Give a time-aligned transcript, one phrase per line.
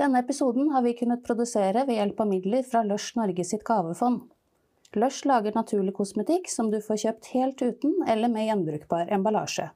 [0.00, 4.22] Denne episoden har vi kunnet produsere ved hjelp av midler fra Lush Norge sitt gavefond.
[4.96, 9.66] Lush lager naturlig kosmetikk som du får kjøpt helt uten eller med gjenbrukbar emballasje.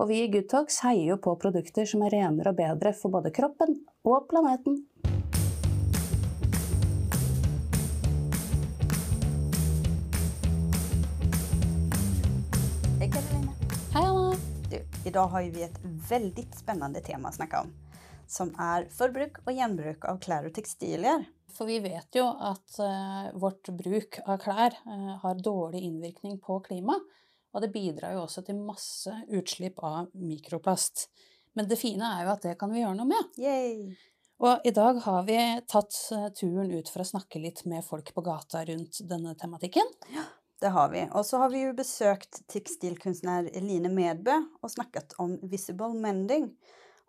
[0.00, 3.12] Og vi i Good Talks heier jo på produkter som er renere og bedre for
[3.12, 3.76] både kroppen
[4.08, 4.78] og planeten.
[13.02, 13.52] Hej Karoline!
[13.92, 14.32] Hei, Anna!
[14.72, 14.80] Du,
[15.12, 17.87] idag har vi ett väldigt spännande tema att snacka om.
[18.28, 21.24] Som er forbruk og gjenbruk av klær og tekstilier.
[21.56, 26.60] For vi vet jo at uh, vårt bruk av klær uh, har dårlig innvirkning på
[26.66, 27.16] klimaet.
[27.56, 31.08] Og det bidrar jo også til masse utslipp av mikroplast.
[31.56, 33.32] Men det fine er jo at det kan vi gjøre noe med.
[33.40, 33.96] Yay!
[34.38, 38.12] Og i dag har vi tatt eh, turen ut for å snakke litt med folk
[38.14, 39.88] på gata rundt denne tematikken.
[40.14, 40.28] Ja,
[40.62, 41.02] Det har vi.
[41.10, 46.52] Og så har vi jo besøkt tekstilkunstner Eline Medbø og snakket om visible mending.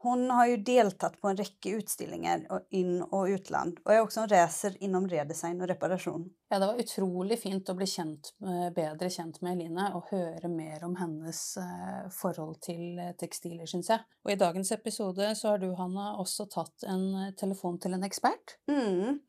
[0.02, 4.30] Hun har jo deltatt på en rekke utstillinger inn- og utland, og er også en
[4.31, 6.23] racer innom redesign og reparasjon.
[6.47, 10.47] Ja, det var utrolig fint å bli kjent, eh, bedre kjent med Eline og høre
[10.47, 14.06] mer om hennes eh, forhold til eh, tekstiler, syns jeg.
[14.23, 18.56] Og i dagens episode så har du, Hanna, også tatt en telefon til en ekspert.
[18.72, 19.19] Mm.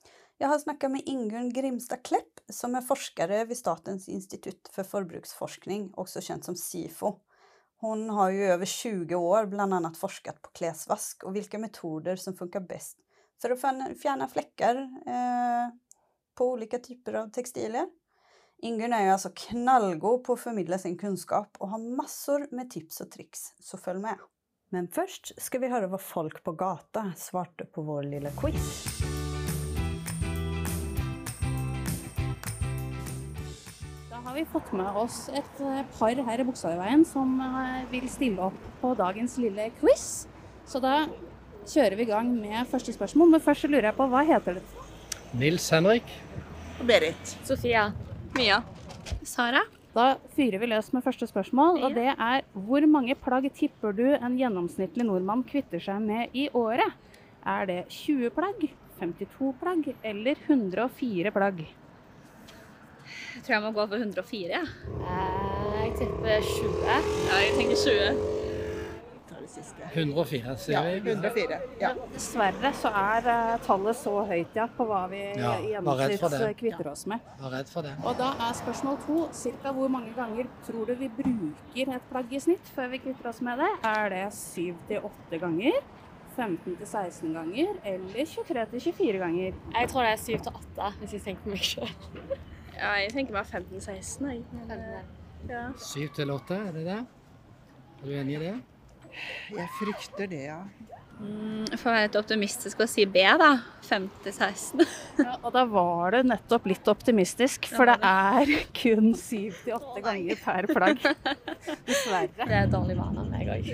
[0.40, 5.90] Jeg har snakket med Ingunn Grimstad Klepp, som er forskere ved Statens institutt for forbruksforskning,
[5.98, 7.16] også kjent som SIFO.
[7.80, 12.60] Hun har i over 20 år annat forsket på klesvask og hvilke metoder som funker
[12.60, 12.98] best
[13.40, 15.70] for å fjerne- flekker eh,
[16.36, 17.88] på ulike typer av tekstilier.
[18.62, 23.00] Ingunn er jo altså knallgod på å formidle sin kunnskap og har masser med tips
[23.00, 24.20] og triks, så følg med.
[24.70, 28.99] Men først skal vi høre hva folk på gata svarte på vår lille quiz.
[34.40, 38.60] Vi fått med oss et eh, par her i Bogstadveien som eh, vil stille opp
[38.80, 40.04] på dagens lille quiz.
[40.68, 41.02] Så da
[41.68, 43.34] kjører vi i gang med første spørsmål.
[43.34, 44.78] Men først så lurer jeg på hva heter du?
[45.40, 46.08] Nils Henrik.
[46.88, 47.34] Berit.
[47.44, 47.90] Sofia.
[48.38, 48.62] Mia.
[49.28, 49.66] Sara.
[49.92, 54.04] Da fyrer vi løs med første spørsmål, og det er hvor mange plagg tipper du
[54.12, 56.94] en gjennomsnittlig nordmann kvitter seg med i året?
[57.42, 58.68] Er det 20 plagg,
[59.02, 61.64] 52 plagg eller 104 plagg?
[63.36, 64.50] Jeg tror jeg må gå for 104.
[64.50, 64.62] Ja.
[64.62, 66.84] Eh, Jeg tipper 20.
[66.86, 68.38] ja, jeg tenker 20.
[69.30, 69.88] Ta det siste.
[69.94, 71.10] 104, sier Ja, vi.
[71.10, 71.58] 104.
[71.80, 71.90] Ja.
[72.12, 76.90] Dessverre så er eh, tallet så høyt ja, på hva vi Ja, gjennomsnitt eh, kvitter
[76.92, 77.20] oss med.
[77.26, 77.94] Ja, var redd for det.
[78.04, 82.32] Og da er spørsmål to cirka hvor mange ganger tror du vi bruker et plagg
[82.32, 83.70] i snitt før vi kvitter oss med det?
[83.94, 85.80] Er det 7 til 8 ganger?
[86.36, 87.72] 15 til 16 ganger?
[87.84, 89.52] Eller 23 til 24 ganger?
[89.74, 91.90] Jeg tror det er 7 til 8, hvis jeg tenker meg sjøl.
[92.80, 94.30] Ja, jeg tenker meg 15-16.
[94.30, 94.44] jeg.
[94.70, 95.00] Eh,
[95.48, 95.70] Ja.
[95.80, 96.98] Syv til åtte, er det det?
[97.00, 98.56] Er du enig i det?
[99.56, 100.58] Jeg frykter det, ja.
[101.20, 103.48] Mm, for å være litt optimistisk og si B, da.
[103.88, 104.84] 5-16.
[105.18, 110.04] Ja, og da var det nettopp litt optimistisk, for det er kun 7 til 8
[110.06, 111.02] ganger per plagg.
[111.88, 112.30] Dessverre.
[112.36, 113.68] Det er dårlig vane av meg òg.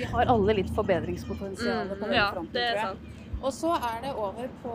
[0.00, 2.96] Vi har alle litt forbedringspotensial på den ja, fronten, det er tror jeg.
[2.96, 3.16] sant.
[3.40, 4.72] Og så er det over på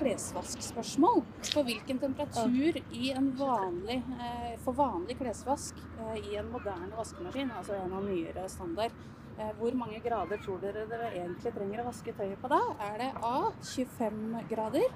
[0.00, 1.20] klesvaskspørsmål.
[1.52, 7.52] For hvilken temperatur i en vanlig, eh, for vanlig klesvask eh, i en moderne vaskemaskin,
[7.60, 8.90] altså en av nyere standard,
[9.38, 12.58] eh, hvor mange grader tror dere dere egentlig trenger å vaske tøyet på da?
[12.88, 14.88] Er det A 25 grader,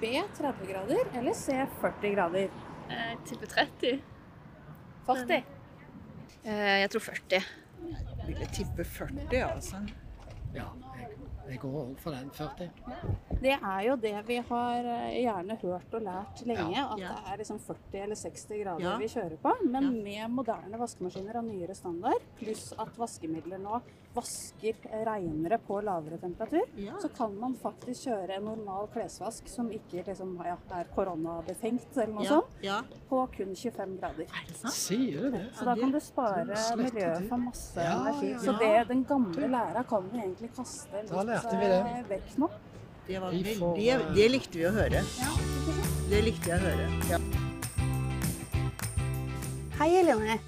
[0.00, 2.48] B 30 grader eller C 40 grader?
[2.88, 4.02] Jeg tipper 30.
[5.08, 5.42] 40.
[6.44, 7.42] Eh, Jeg tror 40.
[7.88, 9.82] Jeg ville tippe 40, altså.
[10.54, 11.17] Ja, jeg,
[11.48, 12.30] jeg går òg for den.
[12.30, 12.70] 40.
[13.40, 16.92] Det er jo det vi har eh, gjerne hørt og lært lenge, Ja.
[16.92, 17.08] at Ja.
[17.08, 18.96] det er liksom 40 eller 60 grader Ja.
[18.98, 19.54] vi kjører på.
[19.70, 19.90] Men Ja.
[20.26, 23.80] med moderne vaskemaskiner av nyere standard, pluss at vaskemidler nå
[24.18, 24.74] vasker
[25.06, 26.92] renere på lavere temperatur, Ja.
[27.02, 32.12] så kan man faktisk kjøre en normal klesvask som ikke liksom, ja, er koronabefengt eller
[32.14, 32.28] noe Ja.
[32.28, 32.80] sånt, ja.
[33.08, 34.22] på kun 25 grader.
[34.28, 34.74] Er det sant?
[34.74, 35.44] Sier du det?
[35.54, 36.44] Så da kan du spare
[36.76, 38.30] miljøet for masse Ja, energi.
[38.32, 41.84] ja, Så det, den gamle læra kan vi egentlig kaste litt Da lærte vi eh,
[41.84, 42.08] det.
[42.08, 42.50] vekk nå.
[43.08, 45.00] Det, var får, det, eh, det likte vi å høre.
[45.00, 45.30] Ja.
[46.10, 46.88] Det likte jeg å høre.
[47.08, 47.18] Ja.
[49.78, 50.38] Hei, Helene.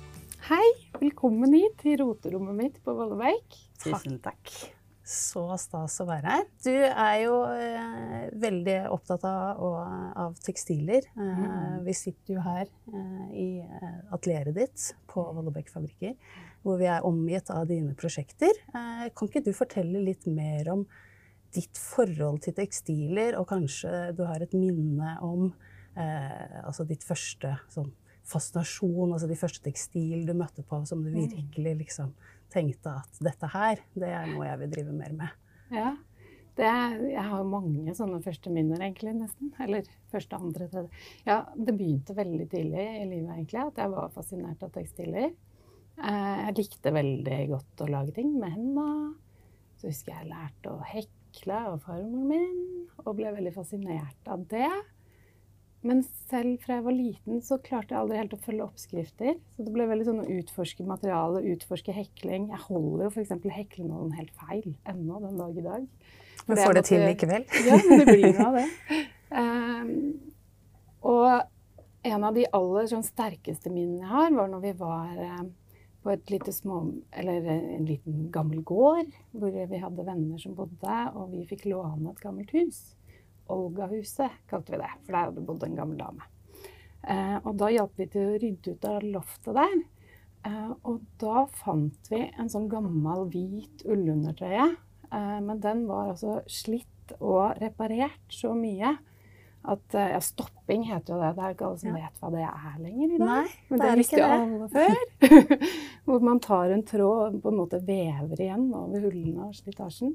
[0.50, 0.66] Hei,
[0.98, 3.56] velkommen hit til roterommet mitt på Vollebeik.
[3.82, 4.52] Tusen takk.
[5.10, 6.42] Så stas å være her.
[6.62, 9.62] Du er jo eh, veldig opptatt av,
[10.22, 11.08] av tekstiler.
[11.18, 16.14] Eh, Vi sitter jo her eh, i eh, atelieret ditt på Vollebekk fabrikker,
[16.62, 18.54] hvor vi er omgitt av dine prosjekter.
[18.70, 20.84] Eh, kan ikke du fortelle litt mer om
[21.56, 25.48] ditt forhold til tekstiler, og kanskje du har et minne om
[25.98, 27.90] eh, altså ditt første sånn
[28.30, 32.12] fascinasjon, altså de første tekstil du møtte på som du virkelig liksom
[32.52, 35.36] tenkte at dette her, det er noe jeg vil drive mer med.
[35.74, 35.90] Ja.
[36.58, 36.70] Det,
[37.08, 39.52] jeg har mange sånne første minner, egentlig, nesten.
[39.62, 41.04] Eller første, andre, tredje.
[41.24, 45.30] Ja, det begynte veldig tidlig i livet, egentlig, at jeg var fascinert av tekstiler.
[46.00, 49.14] Eh, jeg likte veldig godt å lage ting med hendene.
[49.80, 54.44] Så husker jeg jeg lærte å hekle av farmoren min, og ble veldig fascinert av
[54.50, 54.68] det.
[55.86, 59.38] Men selv fra jeg var liten, så klarte jeg aldri helt å følge oppskrifter.
[59.54, 62.50] Så det ble veldig sånn å utforske materiale, utforske hekling.
[62.52, 63.32] Jeg holder jo f.eks.
[63.56, 65.86] heklenålen helt feil ennå den dag i dag.
[66.46, 67.46] Men får det til likevel?
[67.68, 68.66] Ja, men det blir noe av det.
[69.30, 69.96] Um,
[71.14, 71.32] og
[72.12, 75.42] en av de aller sånn, sterkeste minnene jeg har, var når vi var eh,
[76.00, 76.80] på lite små,
[77.12, 82.12] eller en liten gammel gård, hvor vi hadde venner som bodde, og vi fikk låne
[82.12, 82.80] et gammelt hus.
[83.50, 86.28] Olga-huset kalte vi det, for der hadde bodd en gammel dame.
[87.02, 89.76] Eh, og da hjalp vi til å rydde ut av loftet der.
[90.46, 94.70] Eh, og da fant vi en sånn gammel hvit ullundertrøye.
[95.12, 96.86] Eh, men den var altså slitt
[97.18, 98.94] og reparert så mye
[99.70, 101.32] at eh, Ja, stopping heter jo det.
[101.36, 101.96] Det er ikke alle som Ja.
[102.04, 103.26] vet hva det er lenger i dag.
[103.28, 105.00] Nei, Men det det visste jo alle før.
[106.06, 110.14] Hvor man tar en tråd og på en måte vever igjen over hullene og slitasjen.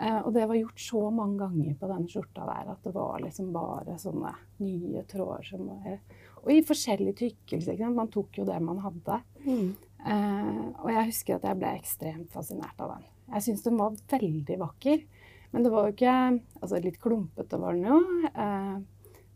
[0.00, 3.18] Eh, og det var gjort så mange ganger på den skjorta der at det var
[3.24, 4.30] liksom bare sånne
[4.62, 5.96] nye tråder som var
[6.44, 7.72] Og i forskjellig tykkelse.
[7.72, 7.98] ikke sant?
[7.98, 9.16] Man tok jo det man hadde.
[9.42, 9.72] Mm.
[10.06, 13.08] Eh, og jeg husker at jeg ble ekstremt fascinert av den.
[13.34, 15.02] Jeg syns den var veldig vakker.
[15.50, 16.14] Men det var jo ikke
[16.60, 17.98] Altså litt klumpete var den jo.
[18.28, 18.78] Eh,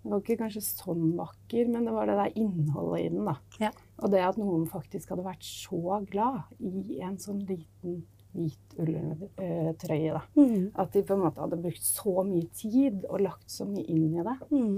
[0.02, 3.36] den var ikke kanskje sånn vakker, men det var det der innholdet i den, da.
[3.62, 3.70] Ja.
[4.02, 8.00] Og det at noen faktisk hadde vært så glad i en sånn liten
[8.32, 10.22] hvit ulltrøye, da.
[10.38, 10.72] Mm.
[10.80, 14.12] At de på en måte hadde brukt så mye tid og lagt så mye inn
[14.16, 14.36] i det.
[14.52, 14.76] Mm.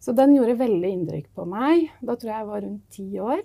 [0.00, 1.90] Så den gjorde veldig inntrykk på meg.
[2.00, 3.42] Da tror jeg jeg var rundt ti år.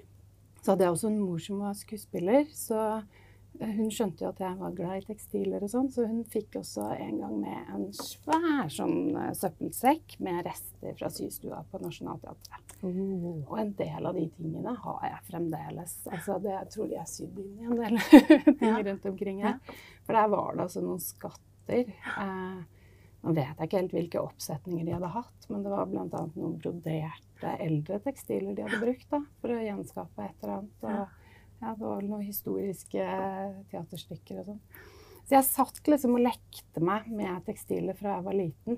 [0.62, 3.25] Så hadde jeg også en mor som var skuespiller, så eh,
[3.60, 6.86] hun skjønte jo at jeg var glad i tekstiler og sånn, så hun fikk også
[7.00, 12.76] en gang med en svær sånn eh, søppelsekk med rester fra systua på Nationaltheatret.
[12.84, 13.42] Mm.
[13.48, 15.98] Og en del av de tingene har jeg fremdeles.
[16.12, 18.00] Altså det jeg tror de er sydd inn i en del
[18.60, 18.80] ting Ja.
[18.90, 19.60] rundt omkring her.
[20.06, 21.92] For der var det altså noen skatter.
[21.96, 22.64] Eh,
[23.26, 26.06] nå vet jeg ikke helt hvilke oppsetninger de hadde hatt, men det var bl.a.
[26.36, 30.84] noen broderte eldre tekstiler de hadde brukt da, for å gjenskape et eller annet.
[30.86, 31.22] Og,
[31.66, 33.06] ja, det var vel noen historiske
[33.72, 34.62] teaterstykker og sånn.
[35.26, 38.78] Så jeg satt liksom og lekte meg med tekstiler fra jeg var liten.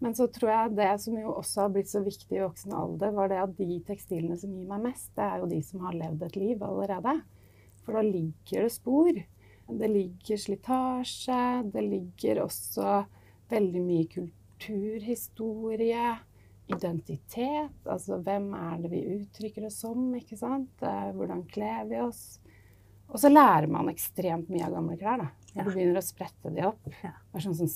[0.00, 3.12] Men så tror jeg det som jo også har blitt så viktig i voksen alder,
[3.14, 5.96] var det at de tekstilene som gir meg mest, det er jo de som har
[6.00, 7.14] levd et liv allerede.
[7.84, 9.12] For da ligger det spor.
[9.64, 11.40] Det ligger slitasje.
[11.72, 13.04] Det ligger også
[13.52, 16.06] veldig mye kulturhistorie.
[16.72, 17.74] Identitet.
[17.84, 20.72] Altså hvem er det vi uttrykker oss som, ikke sant?
[20.82, 22.38] Eh, Hvordan kler vi oss?
[23.12, 25.28] Og så lærer man ekstremt mye av gamle klær, da.
[25.54, 26.80] Du begynner å sprette de opp.
[26.88, 27.68] Det er sånn som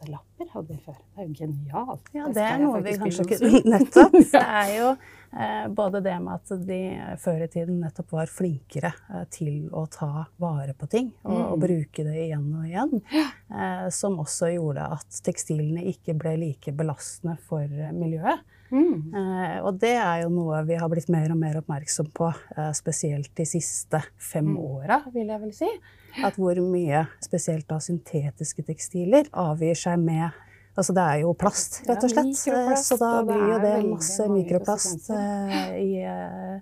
[0.00, 0.96] svettelapper hadde vi før.
[1.14, 2.10] Det er jo genialt.
[2.14, 3.50] Ja, Det er noe vi kanskje kunne.
[3.58, 3.70] ikke.
[3.74, 4.12] Nettopp.
[4.32, 4.88] Det er jo
[5.36, 6.78] eh, både det med at de
[7.22, 11.58] før i tiden nettopp var flinkere eh, til å ta vare på ting og, og
[11.58, 11.60] Mm.
[11.66, 13.02] bruke det igjen og igjen,
[13.52, 18.40] eh, som også gjorde at tekstilene ikke ble like belastende for eh, miljøet.
[18.70, 19.14] Mm.
[19.14, 22.70] Eh, og det er jo noe vi har blitt mer og mer oppmerksom på, eh,
[22.72, 24.58] spesielt de siste fem Mm.
[24.58, 25.68] åra, vil jeg vel si.
[26.24, 30.30] At hvor mye, spesielt da syntetiske tekstiler, avgir seg med
[30.78, 32.46] Altså det er jo plast, rett og slett.
[32.46, 36.60] Ja, Så da blir jo det masse mikroplast eh, i, eh,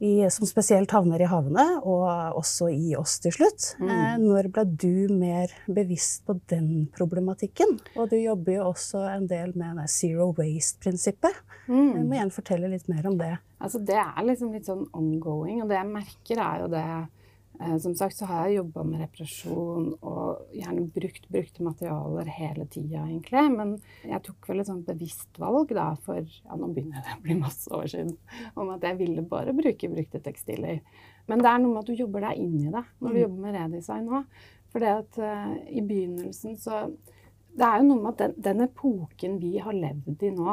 [0.00, 3.74] i, som spesielt havner i havene, og også i oss til slutt.
[3.80, 3.90] Mm.
[3.92, 7.76] Eh, Når ble du mer bevisst på den problematikken?
[7.96, 11.44] Og du jobber jo også en del med det zero waste-prinsippet.
[11.70, 12.08] Mm.
[12.08, 13.36] må gjerne fortelle litt mer om det.
[13.60, 16.86] Altså, det er liksom litt sånn ongoing, og det jeg merker er jo det
[17.82, 23.02] Som sagt så har jeg jobba med reparasjon og gjerne brukt brukte materialer hele tida,
[23.04, 23.42] egentlig.
[23.52, 23.74] Men
[24.06, 27.36] jeg tok vel et sånt bevisst valg da for ja, nå begynner det å bli
[27.36, 28.14] masse år siden,
[28.56, 30.80] om at jeg ville bare bruke brukte tekstiler.
[31.28, 33.22] Men det er noe med at du jobber deg inn i det når du Mm.
[33.26, 34.40] jobber med redesign òg.
[34.72, 36.84] For det at uh, i begynnelsen så
[37.50, 40.52] Det er jo noe med at den, den epoken vi har levd i nå,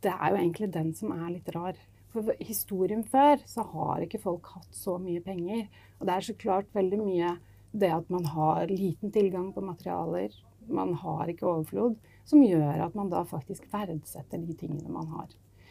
[0.00, 1.74] det er jo egentlig den som er litt rar.
[2.10, 5.68] For historien før så har ikke folk hatt så mye penger.
[6.00, 7.34] Og det er så klart veldig mye
[7.70, 10.32] det at man har liten tilgang på materialer,
[10.70, 11.94] man har ikke overflod,
[12.26, 15.30] som gjør at man da faktisk verdsetter de tingene man har.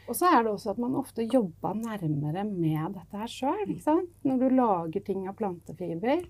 [0.10, 3.76] Og så er det også at man ofte jobba nærmere med dette her sjøl.
[4.26, 6.24] Når du lager ting av plantefiber.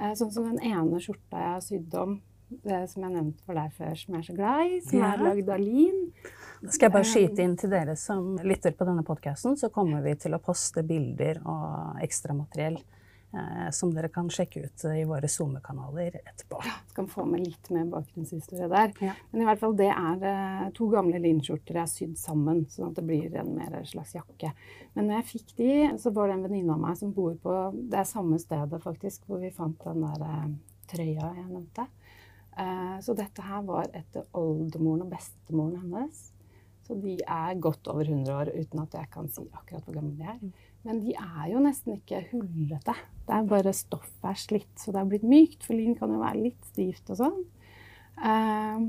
[0.00, 2.14] eh, Sånn som den ene skjorta jeg sydde om,
[2.88, 5.12] som jeg nevnte for deg før, som jeg er så glad i, som Ja.
[5.14, 6.12] er lagd av lin.
[6.62, 10.02] Da skal jeg bare skyte inn til dere som lytter på denne podkasten, så kommer
[10.02, 12.78] vi til å poste bilder og ekstramateriell
[13.34, 16.62] eh, som dere kan sjekke ut i våre SoMe-kanaler etterpå.
[16.64, 18.92] Ja, du kan få med litt mer bakgrunnshistorie der.
[19.04, 19.12] Ja.
[19.30, 22.88] Men i hvert fall det er eh, to gamle linskjorter jeg har sydd sammen, sånn
[22.90, 24.54] at det blir en mer slags jakke.
[24.96, 27.58] Men når jeg fikk de, så var det en venninne av meg som bor på
[27.92, 30.48] det samme stedet faktisk, hvor vi fant den der eh,
[30.88, 31.86] trøya jeg nevnte.
[32.58, 36.28] Eh, så dette her var etter oldemoren og bestemoren hennes.
[36.88, 40.16] Så de er godt over 100 år, uten at jeg kan si akkurat hvor gamle
[40.16, 40.68] de er.
[40.86, 42.94] Men de er jo nesten ikke hullete.
[43.28, 45.66] Det er bare stoffet er slitt, så det er blitt mykt.
[45.66, 47.42] For lin kan jo være litt stivt og sånn.
[48.24, 48.86] Ehm,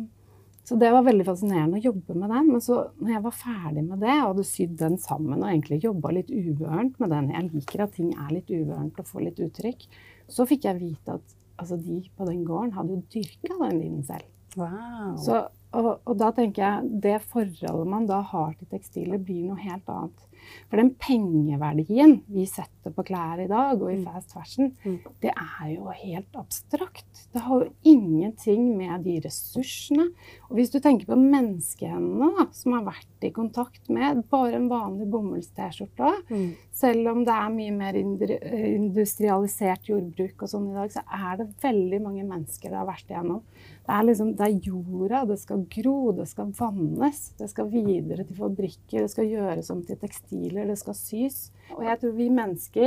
[0.63, 2.53] så det var veldig fascinerende å jobbe med den.
[2.53, 5.81] Men så når jeg var ferdig med det, og hadde sydd den sammen og egentlig
[5.83, 9.43] jobba litt uvørent med den Jeg liker at ting er litt uvørent og får litt
[9.43, 9.87] uttrykk.
[10.29, 14.03] Så fikk jeg vite at altså, de på den gården hadde jo dyrka den linen
[14.07, 14.27] selv.
[14.57, 15.13] Wow.
[15.21, 15.43] Så,
[15.77, 19.89] og, og da tenker jeg det forholdet man da har til tekstiler, blir noe helt
[19.93, 20.25] annet.
[20.71, 24.05] For den pengeverdien vi setter på klær i dag, og i Mm.
[24.05, 24.99] fast fashion, Mm.
[25.21, 27.27] det er jo helt abstrakt.
[27.33, 30.09] Det har jo ingenting med de ressursene
[30.49, 34.67] Og hvis du tenker på menneskehendene da, som har vært i kontakt med bare en
[34.69, 36.55] vanlig bomulls-T-skjorte, Mm.
[36.73, 41.37] selv om det er mye mer eh, industrialisert jordbruk og sånn i dag, så er
[41.37, 43.41] det veldig mange mennesker det har vært igjennom.
[43.89, 48.25] Det er, liksom, det er jorda, det skal gro, det skal vannes, det skal videre
[48.27, 51.51] til fabrikker, det skal gjøres om til tekstiler, det skal sys.
[51.75, 52.78] Og jeg tror vi mennesker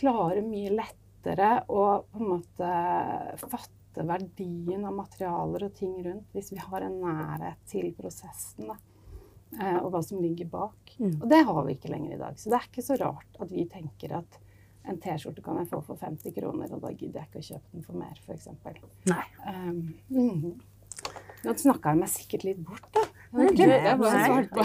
[0.00, 2.70] klarer mye lettere å på en måte
[3.42, 8.70] fatte verdien av materialer og ting rundt hvis vi har en nærhet til prosessen.
[8.70, 8.76] Da.
[9.58, 10.94] eh, Og hva som ligger bak.
[10.98, 11.16] Mm.
[11.18, 12.38] Og det har vi ikke lenger i dag.
[12.38, 14.40] Så det er ikke så rart at vi tenker at
[14.88, 17.74] en T-skjorte kan jeg få for 50 kroner, og da gidder jeg ikke å kjøpe
[17.74, 18.46] den for mer, f.eks.
[19.44, 20.54] Um, mm.
[21.44, 23.02] Nå snakka jeg meg sikkert litt bort, da.
[23.36, 24.24] Nei, det, det nei.
[24.24, 24.62] svarte på.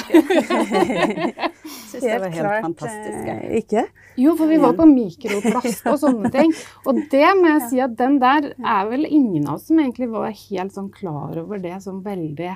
[1.96, 3.32] Syns det var helt fantastisk.
[3.34, 3.86] eh, ikke?
[4.22, 6.54] Jo, for vi var på mikroplast og sånne ting.
[6.88, 10.12] Og det må jeg si at den der er vel ingen av oss som egentlig
[10.14, 12.54] var helt sånn klar over det som veldig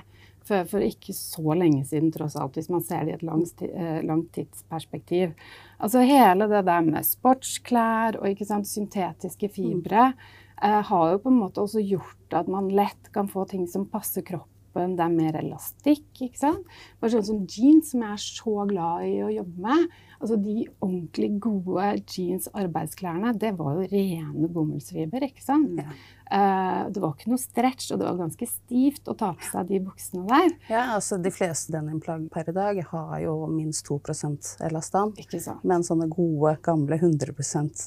[0.50, 3.63] for, for ikke så lenge siden, tross alt, hvis man ser det i et langt,
[3.65, 5.34] eh, langt tidsperspektiv.
[5.77, 11.34] Altså hele det der med sportsklær og ikke sant, syntetiske fibre eh, har jo på
[11.34, 14.59] en måte også gjort at man lett kan få ting som passer kroppen.
[14.74, 16.78] Det er mer elastikk, ikke sant.
[17.00, 19.98] Bare sånn som jeans, som jeg er så glad i å jobbe med.
[20.20, 25.80] Altså De ordentlig gode jeans-arbeidsklærne, det var jo rene bomullsfiber, ikke sant.
[25.80, 25.92] Ja.
[26.30, 29.72] Uh, det var ikke noe stretch, og det var ganske stivt å ta på seg
[29.72, 30.52] de buksene der.
[30.70, 35.16] Ja, altså De fleste denimplagg per i dag har jo minst 2% elastan.
[35.18, 35.64] Ikke sant?
[35.66, 37.34] Men sånne gode, gamle 100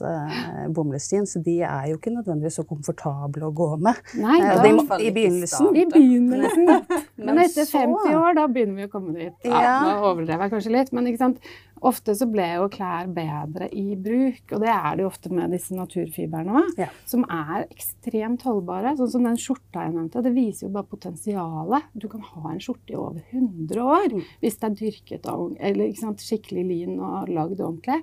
[0.02, 4.00] uh, bomullsjeans, de er jo ikke nødvendigvis så komfortable å gå med.
[4.18, 5.68] Nei, Eh, da, de, i I begynnelsen.
[5.78, 6.66] i begynnelsen.
[7.22, 9.36] Men Men etter 50 år, da begynner vi å komme dit.
[9.46, 9.76] Ja, Ja.
[9.86, 11.38] Nå overdrev jeg kanskje litt, men ikke sant?
[11.82, 14.42] Ofte så ble jo klær bedre i bruk.
[14.52, 16.88] Og det er det jo ofte med disse naturfiberne òg, Ja.
[17.04, 18.96] som er ekstremt holdbare.
[18.96, 21.82] Sånn som den skjorta jeg nevnte, det viser jo bare potensialet.
[21.96, 24.22] Du kan ha en skjorte i over 100 år Mm.
[24.42, 28.02] hvis det er dyrket av eller, sant, skikkelig lin og lagd ordentlig.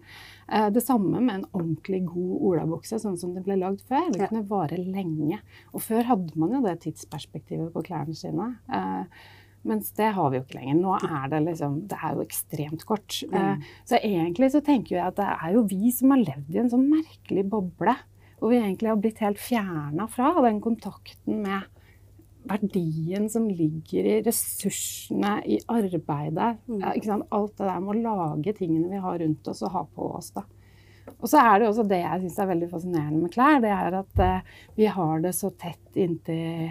[0.52, 4.12] Eh, det samme med en ordentlig god olabukse, sånn som det ble lagd før.
[4.12, 5.40] Det kunne vare lenge.
[5.74, 8.58] Og før hadde man jo det tidsperspektivet på klærne sine.
[8.72, 9.04] Eh,
[9.68, 10.78] mens det har vi jo ikke lenger.
[10.80, 13.18] Nå er det liksom Det er jo ekstremt kort.
[13.32, 13.66] Mm.
[13.90, 16.72] så egentlig så tenker jeg at det er jo vi som har levd i en
[16.72, 17.98] sånn merkelig boble.
[18.40, 21.68] Hvor vi egentlig har blitt helt fjerna fra den kontakten med
[22.50, 26.56] verdien som ligger i ressursene, i arbeidet.
[26.70, 27.26] Mm.
[27.30, 30.32] Alt det der med å lage tingene vi har rundt oss og ha på oss.
[30.38, 30.46] da.
[31.18, 33.98] Og så er det også det jeg syns er veldig fascinerende med klær, det er
[34.00, 36.70] at eh, vi har det så tett inntil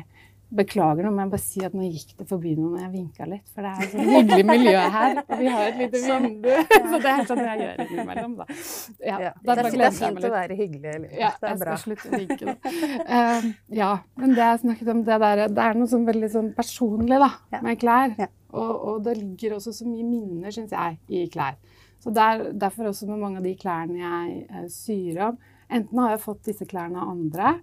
[0.49, 3.27] Beklager nå, men jeg bare si at nå gikk det forbi noen og jeg vinka
[3.29, 3.45] litt.
[3.53, 6.49] For det er et sånn hyggelig miljø her, og vi har et lite vindu.
[6.93, 8.47] Så det er sånn jeg gjør innimellom, da.
[9.03, 9.33] Ja, Ja.
[9.43, 10.95] Det, er, det er fint å være hyggelig.
[10.95, 11.13] Eller?
[11.21, 12.73] Ja, det er jeg skal slutte å vinke da.
[13.05, 13.91] Uh, ja,
[14.23, 17.31] men det jeg snakket om, det der, det er noe sånn veldig sånn personlig da,
[17.61, 18.17] med klær.
[18.49, 21.61] Og, og det ligger også så mye minner, syns jeg, i klær.
[22.01, 25.41] Så der, derfor også med mange av de klærne jeg eh, syr om.
[25.69, 27.59] Enten har jeg fått disse klærne av andre.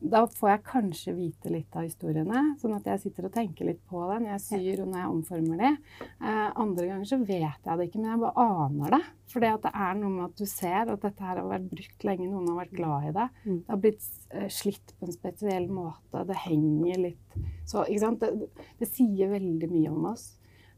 [0.00, 3.80] Da får jeg kanskje vite litt av historiene, sånn at jeg sitter og tenker litt
[3.88, 5.70] på det når jeg syr og når jeg omformer de.
[6.04, 9.02] Eh, andre ganger så vet jeg det ikke, men jeg bare aner det.
[9.32, 12.28] For det er noe med at du ser at dette her har vært brukt lenge,
[12.28, 13.28] noen har vært glad i det.
[13.46, 13.56] Mm.
[13.56, 17.22] Det har blitt eh, slitt på en spesiell måte, det henger litt
[17.66, 18.22] så, ikke sant?
[18.22, 20.28] Det, det sier veldig mye om oss.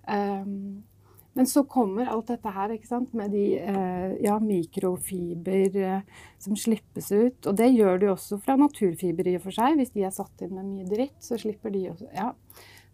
[0.09, 0.85] Um,
[1.39, 3.13] men så kommer alt dette her ikke sant?
[3.15, 6.01] med de eh, ja, mikrofiber eh,
[6.43, 7.47] som slippes ut.
[7.47, 9.77] Og det gjør de også fra naturfiber i og for seg.
[9.79, 12.09] Hvis de er satt inn med mye dritt, så slipper de også.
[12.17, 12.33] Ja.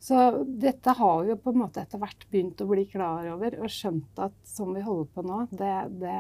[0.05, 0.19] Så
[0.61, 3.73] dette har vi jo på en måte etter hvert begynt å bli klar over og
[3.73, 5.73] skjønt at som vi holder på nå, det,
[6.03, 6.19] det,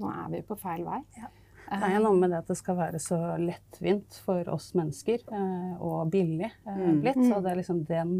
[0.00, 0.98] nå er vi på feil vei.
[1.20, 1.30] Ja.
[1.70, 5.74] Det er noe med det at det skal være så lettvint for oss mennesker, eh,
[5.78, 6.98] og billig eh, Mm.
[7.04, 7.22] blitt.
[7.30, 8.16] Og det er liksom den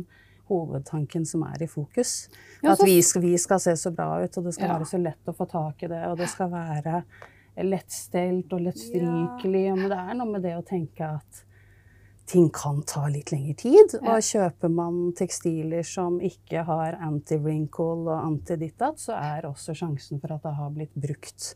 [0.50, 2.28] hovedtanken som er i fokus.
[2.62, 4.78] Ja, At vi skal, vi skal se så bra ut, og det skal Ja.
[4.78, 7.04] være så lett å få tak i det, og det skal være
[7.64, 9.64] lettstelt og lettstrykelig.
[9.76, 11.44] Men det er noe med det å tenke at
[12.30, 13.96] ting kan ta litt lengre tid.
[13.98, 14.14] Ja.
[14.14, 20.36] Og kjøper man tekstiler som ikke har anti-wrinkle og anti-ditt-datt, så er også sjansen for
[20.36, 21.54] at det har blitt brukt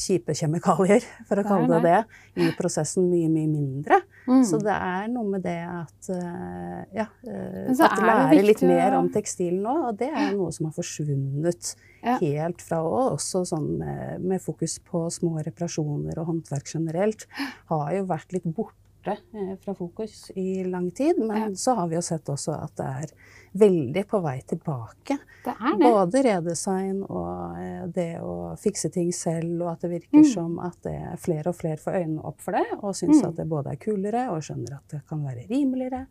[0.00, 1.98] kjipe kjemikalier, for å kalle det det.
[2.40, 4.00] i prosessen mye, mye mindre.
[4.28, 4.42] Mm.
[4.48, 8.96] Så det er noe med det at eh, ja, eh, at lære litt å- mer
[8.98, 12.18] om tekstil nå, og det er noe som har forsvunnet Ja.
[12.20, 17.26] helt fra og også sånn med, med fokus på små reparasjoner og håndverk generelt,
[17.70, 18.76] har jo vært litt borte
[19.12, 21.18] eh, fra fokus i lang tid.
[21.18, 21.48] Men Ja.
[21.54, 23.06] så har vi jo sett også at det er
[23.54, 25.18] veldig på vei tilbake.
[25.44, 25.80] Det er det.
[25.92, 30.32] Både redesign og eh, det å fikse ting selv, og at det virker Mm.
[30.34, 33.28] som at det er flere og flere får øynene opp for det, og syns Mm.
[33.28, 36.06] at det både er kulere og skjønner at det kan være rimeligere,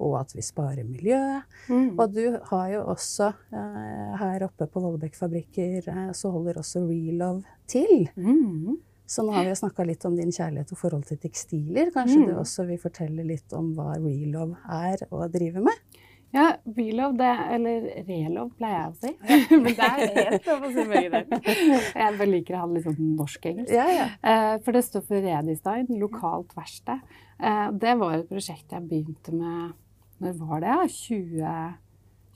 [0.00, 1.42] og at vi sparer miljøet.
[1.68, 1.98] Mm.
[1.98, 7.44] Og du har jo også eh, her oppe på Vollebekk fabrikker, så holder også Relove
[7.66, 8.08] til.
[8.16, 8.78] Mm.
[9.08, 11.88] Så nå har vi snakka litt om din kjærlighet og forhold til tekstiler.
[11.94, 12.26] Kanskje Mm.
[12.28, 16.04] du også vil fortelle litt om hva Relove er og driver med?
[16.30, 19.12] Ja, relove, det, eller relove pleier jeg å si.
[19.62, 21.86] Men det er helt lov å si begge deler.
[21.96, 23.72] Jeg bare liker å ha det litt sånn norsk-engelsk.
[23.72, 24.08] Ja, ja.
[24.22, 27.00] Eh, For det står for Redesign, lokalt verksted.
[27.40, 29.72] Eh, Det var et prosjekt jeg begynte med
[30.20, 30.76] Når var det?
[30.90, 31.74] 20,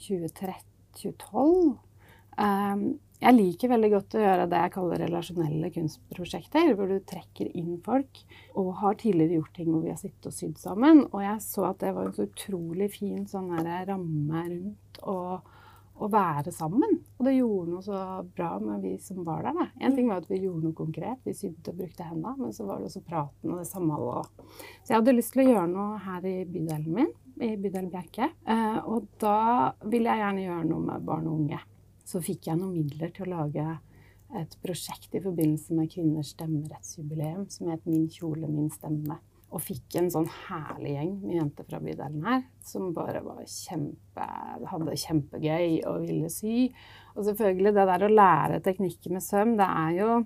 [0.08, 1.76] 2013-2012.
[2.38, 7.52] Um, Jeg liker veldig godt å gjøre det jeg kaller relasjonelle kunstprosjekter, hvor du trekker
[7.54, 8.18] inn folk,
[8.58, 11.04] og har tidligere gjort ting hvor vi har sittet og sydd sammen.
[11.12, 15.18] Og jeg så at det var en så utrolig fin sånn ramme rundt å,
[16.02, 16.96] være sammen.
[17.20, 17.98] Og det gjorde noe så
[18.34, 19.54] bra med vi som var der.
[19.54, 19.68] Da.
[19.86, 22.66] En ting var at vi gjorde noe konkret, vi sydde og brukte hendene, men så
[22.66, 24.32] var det også praten og det samholdet.
[24.82, 28.32] Så jeg hadde lyst til å gjøre noe her i bydelen min, i bydelen Bjerke.
[28.42, 29.36] Eh, og da
[29.84, 31.60] ville jeg gjerne gjøre noe med barn og unge.
[32.12, 33.66] Så fikk jeg noen midler til å lage
[34.36, 39.16] et prosjekt i forbindelse med kvinners stemmerettsjubileum som het Min kjole, min stemme.
[39.52, 44.28] Og fikk en sånn herlig gjeng med jenter fra bydelen her som bare var kjempe,
[44.68, 46.70] hadde kjempegøy og ville sy.
[47.16, 50.22] Og selvfølgelig det der å lære teknikker med søm, det er jo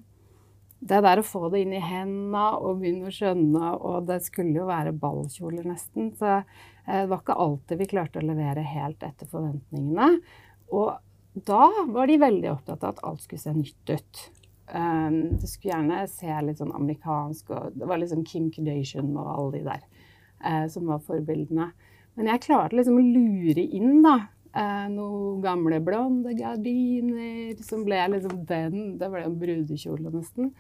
[0.87, 4.61] det der å få det inn i hendene og begynne å skjønne, og det skulle
[4.61, 9.03] jo være ballkjoler nesten, så eh, det var ikke alltid vi klarte å levere helt
[9.07, 10.11] etter forventningene.
[10.77, 10.92] Og
[11.44, 14.22] da var de veldig opptatt av at alt skulle se nytt ut.
[14.72, 19.29] Um, det skulle gjerne se litt sånn amerikansk, og det var liksom Kim Kardashian og
[19.31, 19.85] alle de der
[20.42, 21.68] uh, som var forbildene.
[22.16, 24.16] Men jeg klarte liksom å lure inn da,
[24.57, 30.55] uh, noen gamle blonde gardiner som ble liksom den Det ble en brudekjole nesten.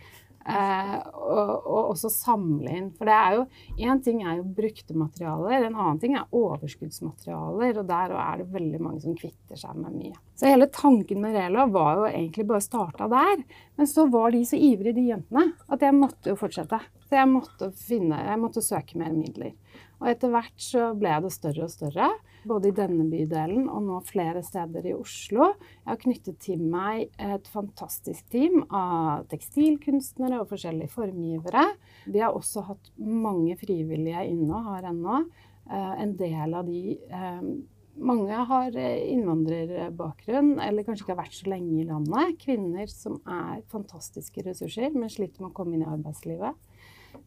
[0.46, 2.90] Eh, og, og også samle inn.
[2.94, 3.46] For det er jo
[3.82, 7.80] Én ting er jo brukte materialer, en annen ting er overskuddsmaterialer.
[7.82, 10.14] Og der er det veldig mange som kvitter seg med mye.
[10.36, 13.42] Så hele tanken med Rela var jo egentlig bare starta der.
[13.76, 16.80] Men så var de så ivrige, de jentene, at jeg måtte jo fortsette.
[17.06, 19.54] Så jeg måtte, finne, jeg måtte søke mer midler.
[20.00, 22.10] Og etter hvert så ble det større og større,
[22.48, 25.52] både i denne bydelen og nå flere steder i Oslo.
[25.82, 31.64] Jeg har knyttet til meg et fantastisk team av tekstilkunstnere og forskjellige formgivere.
[32.06, 35.22] Vi har også hatt mange frivillige inne og har ennå.
[35.70, 37.48] Eh, En del av de eh,
[37.96, 42.36] Mange har eh, innvandrerbakgrunn eller kanskje ikke har vært så lenge i landet.
[42.42, 46.58] Kvinner som er fantastiske ressurser, men sliter med å komme inn i arbeidslivet.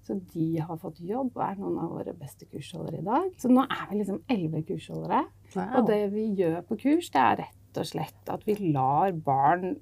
[0.06, 3.30] Så de har fått jobb og er noen av våre beste kursholdere i dag.
[3.42, 5.24] Så nå er vi liksom elleve kursholdere.
[5.80, 9.78] Og det vi gjør på kurs, det er rett og slett at vi lar barn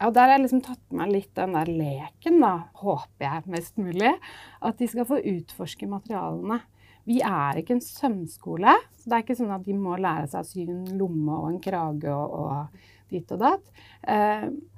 [0.00, 3.78] ja, Der har jeg liksom tatt med litt den der leken, da, håper jeg mest
[3.78, 4.10] mulig.
[4.60, 6.58] At de skal få utforske materialene.
[7.06, 10.40] Vi er ikke en sømskole, så det er ikke sånn at de må lære seg
[10.40, 13.74] å sy en lomme og en krage og, og ditt og datt.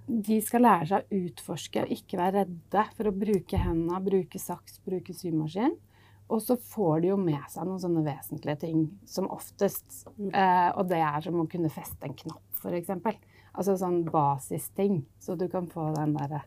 [0.06, 4.38] De skal lære seg å utforske, og ikke være redde for å bruke hendene, bruke
[4.38, 5.74] saks, bruke symaskin.
[6.30, 10.02] Og så får de jo med seg noen sånne vesentlige ting, som oftest.
[10.30, 12.92] Eh, og det er som å kunne feste en knapp, f.eks.
[13.56, 16.40] Altså sånn basisting, så du kan få den der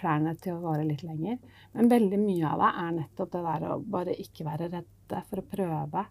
[0.00, 1.38] klærne til å vare litt lenger.
[1.76, 5.42] Men veldig mye av det er nettopp det der å bare ikke være redde for
[5.42, 6.04] å prøve.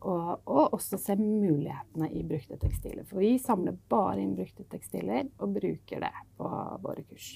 [0.00, 3.06] Og, og også se mulighetene i brukte tekstiler.
[3.08, 6.50] For vi samler bare inn brukte tekstiler og bruker det på
[6.84, 7.30] våre kurs.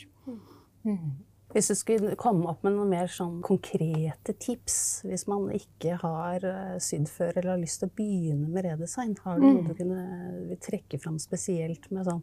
[0.85, 1.17] Mm.
[1.51, 4.77] Hvis du skulle komme opp med noen mer sånn konkrete tips,
[5.09, 9.17] hvis man ikke har eh, sydd før eller har lyst til å begynne med redesign,
[9.25, 9.67] har du noe Mm.
[9.67, 12.23] du kunne trekke fram spesielt med sånn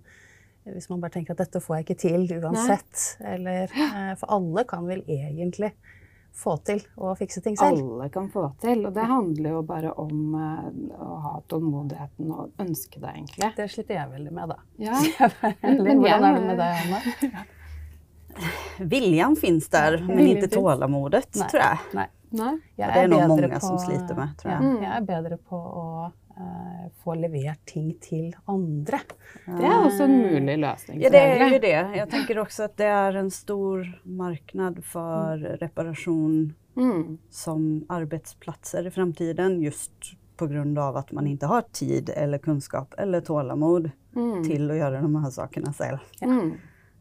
[0.67, 3.03] hvis man bare tenker at dette får jeg ikke til uansett.
[3.23, 5.71] Eller, eh, for alle kan vel egentlig
[6.37, 7.81] få til å fikse ting selv.
[7.81, 8.85] Alle kan få til.
[8.87, 13.51] Og det handler jo bare om eh, å ha tålmodigheten og ønske det, egentlig.
[13.57, 14.59] Det sliter jeg veldig med, da.
[14.87, 14.99] Ja.
[15.85, 17.45] Men hvordan er det med deg, Anna?
[18.77, 21.77] Viljan finns där, men viljan inte tålamodet tror jeg.
[21.97, 22.05] Nei.
[22.29, 22.51] Nei?
[22.75, 24.61] Jeg Det er noe mange på, som sliter med, tror jeg.
[24.61, 24.83] Mm.
[24.83, 25.85] jeg er bedre på å
[27.03, 28.99] få levert ting til andre.
[29.45, 31.01] Det er også en mulig løsning.
[31.01, 31.73] Ja, det er jo det.
[31.97, 37.17] Jeg tenker også at det er en stor marknad for reparation Mm.
[37.31, 39.91] som arbeidsplasser i framtiden just
[40.37, 44.43] på at av att man ikke har tid eller kunskap eller tålamod Mm.
[44.45, 45.99] til å gjøre de her sakerna selv.
[46.21, 46.51] Mm.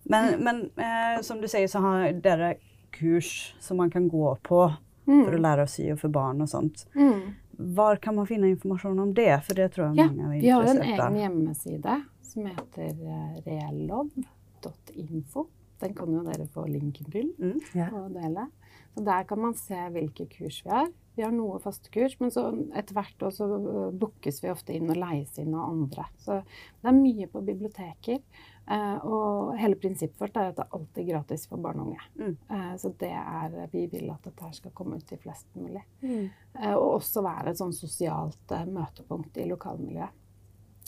[0.04, 2.54] Men, men eh, som du sier, så har dere
[2.90, 4.72] kurs som man kan gå på
[5.06, 5.26] Mm.
[5.28, 6.86] å lære å sy og for barn og sånt.
[6.96, 7.34] Mm.
[7.58, 9.38] Var kan man finne informasjon om det?
[9.46, 13.40] For det tror jeg Ja, många är Vi har en egen hjemmeside som heter eh,
[13.46, 15.46] reallov.info.
[15.80, 17.60] Den kan jo dere få linken til Mm.
[17.74, 17.94] yeah.
[17.94, 18.46] og dele.
[18.94, 20.86] Så der kan man se hvilke kurs vi har.
[21.16, 24.96] Vi har noe faste kurs, men så etter hvert også bookes vi ofte inn og
[24.96, 26.04] leies inn av andre.
[26.18, 26.42] Så
[26.82, 28.18] det er mye på biblioteker.
[28.70, 32.00] Eh, Og hele prinsippet vårt er at det er alltid gratis for barn og unge.
[32.18, 32.36] Mm.
[32.50, 35.82] Eh, Så det er Vi vil at dette skal komme ut til flest mulig.
[36.02, 40.10] Eh, Og også være et sånn sosialt møtepunkt i lokalmiljøet.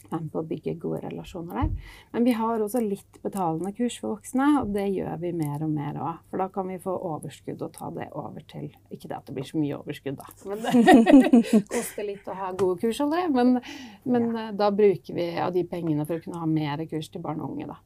[0.08, 1.90] Være med på å bygge gode relasjoner der.
[2.14, 5.72] Men vi har også litt betalende kurs for voksne, og det gjør vi mer og
[5.74, 6.22] mer òg.
[6.30, 9.36] For da kan vi få overskudd og ta det over til Ikke det at det
[9.36, 10.32] blir så mye overskudd, da.
[10.48, 11.42] Men det
[11.74, 13.28] koster litt å ha gode kursholdere.
[13.34, 13.60] Men,
[14.08, 14.48] men ja.
[14.56, 17.54] da bruker vi av de pengene for å kunne ha mer kurs til barn og
[17.56, 17.80] unge, da.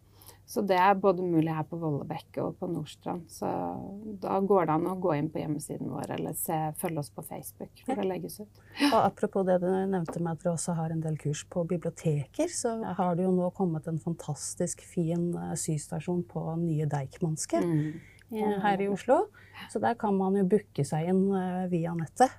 [0.53, 3.23] Så det er både mulig her på Vollebekk og på Nordstrand.
[3.33, 3.49] Så
[4.21, 7.25] da går det an å gå inn på hjemmesiden vår eller se, følge oss på
[7.25, 7.71] Facebook.
[7.87, 8.61] hvor det legges ut.
[8.91, 12.53] Og Apropos det du nevnte med at dere også har en del kurs på biblioteker,
[12.53, 17.65] så har det jo nå kommet en fantastisk fin eh, systasjon på nye Deichmanske.
[17.65, 17.97] Mm.
[18.37, 19.23] Eh, her i Oslo.
[19.73, 22.37] Så der kan man jo booke seg inn eh, via nettet.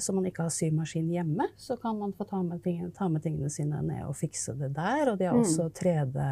[0.00, 3.20] Så man ikke har symaskin hjemme, så kan man få ta med, tingene, ta med
[3.28, 5.12] tingene sine ned og fikse det der.
[5.12, 5.44] Og de har mm.
[5.44, 6.28] også 3D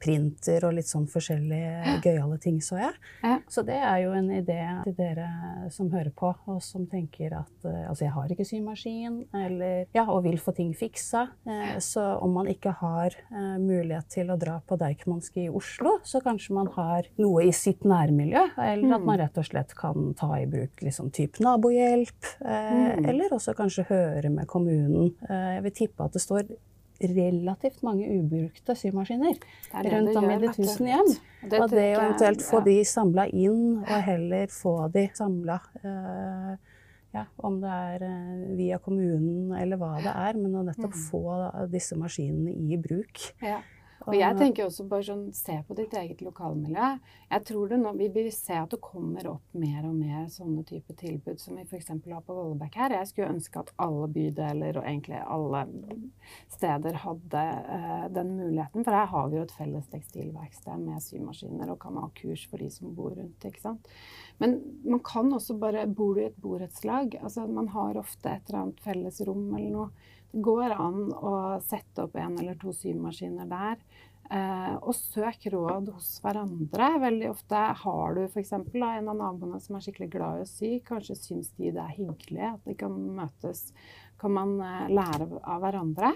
[0.00, 1.96] printer og litt sånn forskjellige ja.
[2.04, 2.94] gøyale ting, så jeg.
[3.22, 3.36] Ja.
[3.50, 5.28] Så det er jo en idé til dere
[5.74, 10.06] som hører på, og som tenker at eh, altså, jeg har ikke symaskin, eller ja,
[10.06, 11.26] og vil få ting fiksa.
[11.44, 15.98] Eh, så om man ikke har eh, mulighet til å dra på Deichmanske i Oslo,
[16.06, 19.08] så kanskje man har noe i sitt nærmiljø, eller at mm.
[19.10, 23.06] man rett og slett kan ta i bruk liksom type nabohjelp, mm.
[23.10, 25.12] eller også kanskje høre med kommunen.
[25.28, 26.48] jeg vil tippe at det står
[27.00, 29.38] relativt mange ubrukte symaskiner
[29.72, 31.12] er rundt om i de tusen hjem.
[31.42, 35.60] Og det Og det å eventuelt få de samla inn, og heller få de samla
[35.84, 36.52] uh,
[37.12, 41.06] ja, om det er eh, via kommunen eller hva det er, men å nettopp Mm.
[41.10, 43.18] få disse maskinene i bruk.
[43.42, 43.58] Ja.
[44.08, 46.86] Og jeg tenker også bare sånn, se på ditt eget lokalmiljø.
[47.30, 50.64] Jeg tror det nå, Vi vil se at det kommer opp mer og mer sånne
[50.64, 51.90] type tilbud som vi f.eks.
[51.92, 52.94] har på Vollebekk her.
[52.96, 55.64] Jeg skulle ønske at alle bydeler og egentlig alle
[56.48, 58.86] steder hadde uh, den muligheten.
[58.86, 62.62] For her har vi jo et felles tekstilverksted med symaskiner og kan ha kurs for
[62.62, 63.44] de som bor rundt.
[63.44, 63.92] ikke sant?
[64.40, 67.18] Men man kan også bare Bor du i et borettslag?
[67.20, 70.16] altså Man har ofte et eller annet felles rom eller noe.
[70.32, 71.34] Det går an å
[71.66, 73.80] sette opp en eller to symaskiner der.
[74.30, 76.90] Eh, og søk råd hos hverandre.
[77.02, 78.52] Veldig ofte har du f.eks.
[78.52, 80.70] en av naboene som er skikkelig glad i å sy.
[80.86, 83.72] Kanskje syns de det er hyggelig at de kan møtes.
[84.22, 86.12] Kan man eh, lære av hverandre?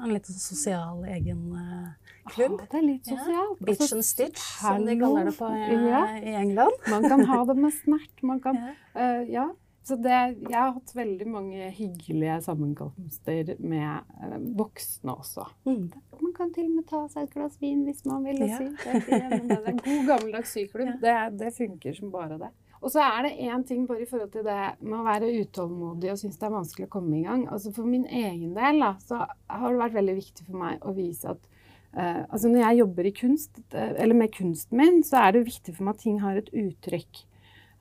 [0.00, 2.56] En litt sosial egen eh, klubb.
[2.56, 3.42] Ah, det er litt Ja.
[3.60, 6.02] Bitch Altså, and stitch, som de kaller det på, eh, Ja.
[6.24, 6.72] i England.
[6.88, 8.22] Man kan ha det med snert.
[8.22, 8.72] Man kan Ja.
[8.96, 9.50] Eh, ja.
[9.82, 10.14] Så det,
[10.46, 15.48] jeg har hatt veldig mange hyggelige sammenkomster med eh, voksne også.
[15.66, 15.88] Mm.
[16.20, 18.44] Man kan til og med ta seg et glass vin hvis man vil.
[18.46, 18.60] Ja.
[18.60, 18.68] Si.
[19.08, 20.94] Det, er en god gammeldags syklubb.
[21.02, 22.52] Det, det funker som bare det.
[22.82, 26.10] Og så er det én ting bare i forhold til det med å være utålmodig
[26.10, 27.44] og synes det er vanskelig å komme i gang.
[27.50, 30.94] Altså For min egen del da, så har det vært veldig viktig for meg å
[30.96, 31.50] vise at
[31.94, 35.44] eh, altså Når jeg jobber i kunst, eh, eller med kunsten min, så er det
[35.50, 37.22] viktig for meg at ting har et uttrykk.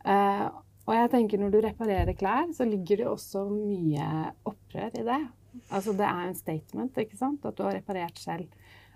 [0.05, 0.45] Eh,
[0.87, 4.09] og jeg tenker når du reparerer klær, så ligger det også mye
[4.49, 5.21] opprør i det.
[5.69, 7.45] Altså det er en statement, ikke sant?
[7.45, 8.47] At du har reparert selv.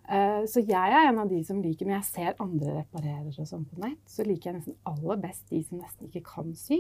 [0.08, 3.48] Eh, Så jeg er en av de som liker, når jeg ser andre reparerer og
[3.50, 6.78] sånn på nett, så liker jeg nesten aller best de som nesten ikke kan sy.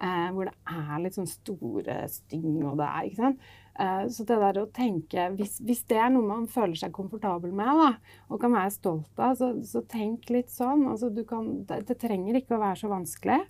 [0.00, 3.40] eh, Hvor det er litt sånn store sting og det er, ikke sant.
[3.78, 7.52] Eh, Så det der å tenke hvis, hvis det er noe man føler seg komfortabel
[7.52, 7.90] med da,
[8.30, 10.88] og kan være stolt av, så, så tenk litt sånn.
[10.88, 13.42] Altså, kan, det, det trenger ikke å være så vanskelig.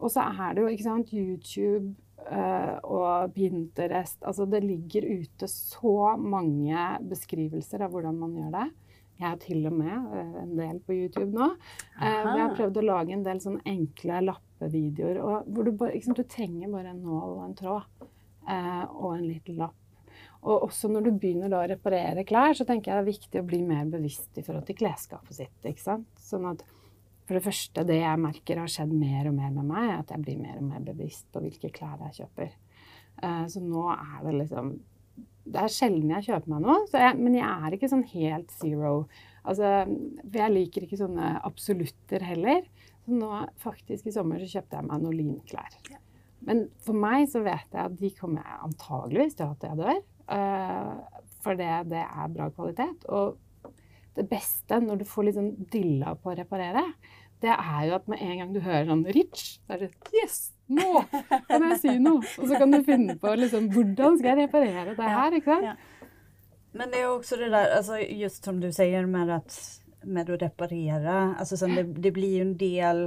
[0.00, 1.92] Og så er det jo ikke sant, YouTube
[2.28, 4.20] uh, og Pinterest.
[4.26, 8.68] Altså det ligger ute så mange beskrivelser av hvordan man gjør det.
[9.20, 11.50] Jeg er til og med uh, en del på YouTube nå.
[11.98, 15.20] Uh, jeg har prøvd å lage en del sånn enkle lappevideoer.
[15.20, 18.08] Hvor du, bare, sant, du trenger bare en nål og en tråd
[18.50, 19.76] og en liten lapp.
[20.40, 23.46] Og også når du begynner å reparere klær, så tenker jeg det er viktig å
[23.46, 25.56] bli mer bevisst i forhold til klesskapet sitt.
[25.68, 26.08] ikke sant?
[26.18, 26.64] Sånn at
[27.30, 30.08] for det første, det jeg merker har skjedd mer og mer med meg, er at
[30.10, 32.48] jeg blir mer og mer bevisst på hvilke klær jeg kjøper.
[33.22, 34.72] Eh, så nå er det liksom
[35.50, 38.50] Det er sjelden jeg kjøper meg noe, så jeg, men jeg er ikke sånn helt
[38.54, 38.90] zero.
[39.40, 39.70] Altså,
[40.24, 42.66] for jeg liker ikke sånne absolutter heller.
[43.06, 43.30] Så nå
[43.62, 45.78] faktisk i sommer så kjøpte jeg meg noen linklær.
[46.50, 50.02] Men for meg så vet jeg at de kommer jeg antageligvis til til jeg dør.
[50.34, 53.06] eh, for det, det er bra kvalitet.
[53.08, 53.38] Og
[54.18, 56.82] det beste når du får litt sånn dilla på å reparere,
[57.40, 60.40] det er jo at med en gang du hører sånn Rich, så er det Yes!
[60.70, 61.04] Nå
[61.48, 62.20] kan jeg si noe!
[62.22, 65.38] Og så kan du finne på liksom Hvordan skal jeg reparere det her?
[65.38, 65.88] ikke sant?
[66.76, 69.56] Men det er jo også det der altså, just som du sier med at,
[70.06, 73.02] med å reparere altså, sånn, det, det blir jo en del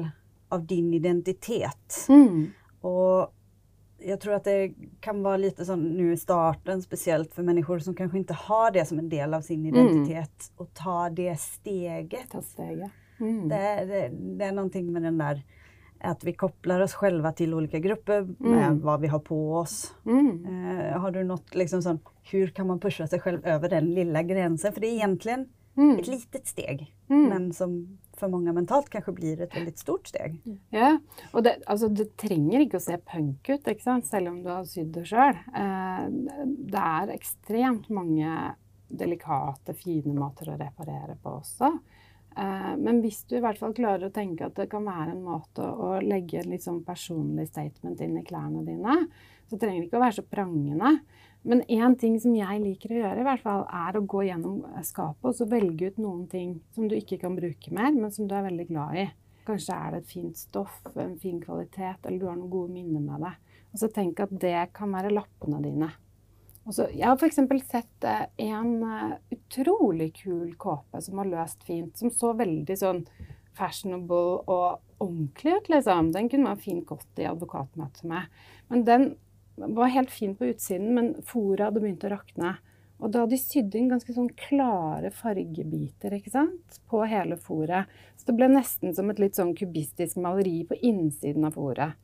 [0.53, 2.03] av din identitet.
[2.11, 2.51] Mm.
[2.85, 3.31] Og
[4.03, 7.95] jeg tror at det kan være litt sånn nu i starten, spesielt for mennesker som
[7.97, 12.29] kanskje ikke har det som en del av sin identitet, och ta det steget.
[12.31, 12.91] Ta steget.
[13.23, 13.49] Mm.
[13.49, 15.43] Det, det, det är någonting med den där
[15.99, 18.81] att vi kopplar oss själva till olika grupper med Mm.
[18.81, 19.95] vad vi har på oss.
[20.05, 20.45] Mm.
[20.45, 21.99] Eh, har du något liksom sån,
[22.31, 24.73] hur kan man pusha sig själv över den lilla gränsen?
[24.73, 25.99] För det är egentligen Mm.
[25.99, 27.29] ett litet steg, Mm.
[27.29, 30.41] men som för många mentalt kanske blir ett väldigt stort steg.
[30.69, 30.99] Ja,
[31.31, 33.67] og det, altså, det trenger ikke å se punk ut,
[34.05, 35.33] selv om du har sydd det sjøl.
[35.55, 36.05] Eh,
[36.47, 38.53] det er ekstremt mange
[38.89, 41.79] delikate, fine måter å reparere på også.
[42.37, 45.25] Eh, men hvis du i hvert fall klarer å tenke at det kan være en
[45.25, 48.97] måte å legge en litt sånn personlig statement inn i klærne dine,
[49.49, 50.93] så trenger det ikke å være så prangende.
[51.43, 54.61] Men én ting som jeg liker å gjøre, i hvert fall, er å gå gjennom
[54.87, 58.29] skapet og så velge ut noen ting som du ikke kan bruke mer, men som
[58.29, 59.09] du er veldig glad i.
[59.43, 63.03] Kanskje er det et fint stoff, en fin kvalitet, eller du har noen gode minner
[63.03, 63.33] med det.
[63.73, 65.91] Og så tenk at det kan være lappene dine.
[66.63, 67.41] Og så, jeg har f.eks.
[67.67, 73.03] sett eh, en eh, utrolig kul kåpe som var løst fint, som så veldig sånn
[73.57, 76.11] fashionable og ordentlig ut, liksom.
[76.15, 78.29] Den kunne man fint gått i advokatmøte med.
[78.71, 79.09] Men den
[79.55, 82.55] var helt fin på utsiden, men fôret hadde begynt å rakne.
[83.03, 86.79] Og da de sydd inn ganske sånn klare fargebiter ikke sant?
[86.87, 87.89] på hele fôret.
[88.15, 91.99] Så det ble nesten som et litt sånn kubistisk maleri på innsiden av fôret.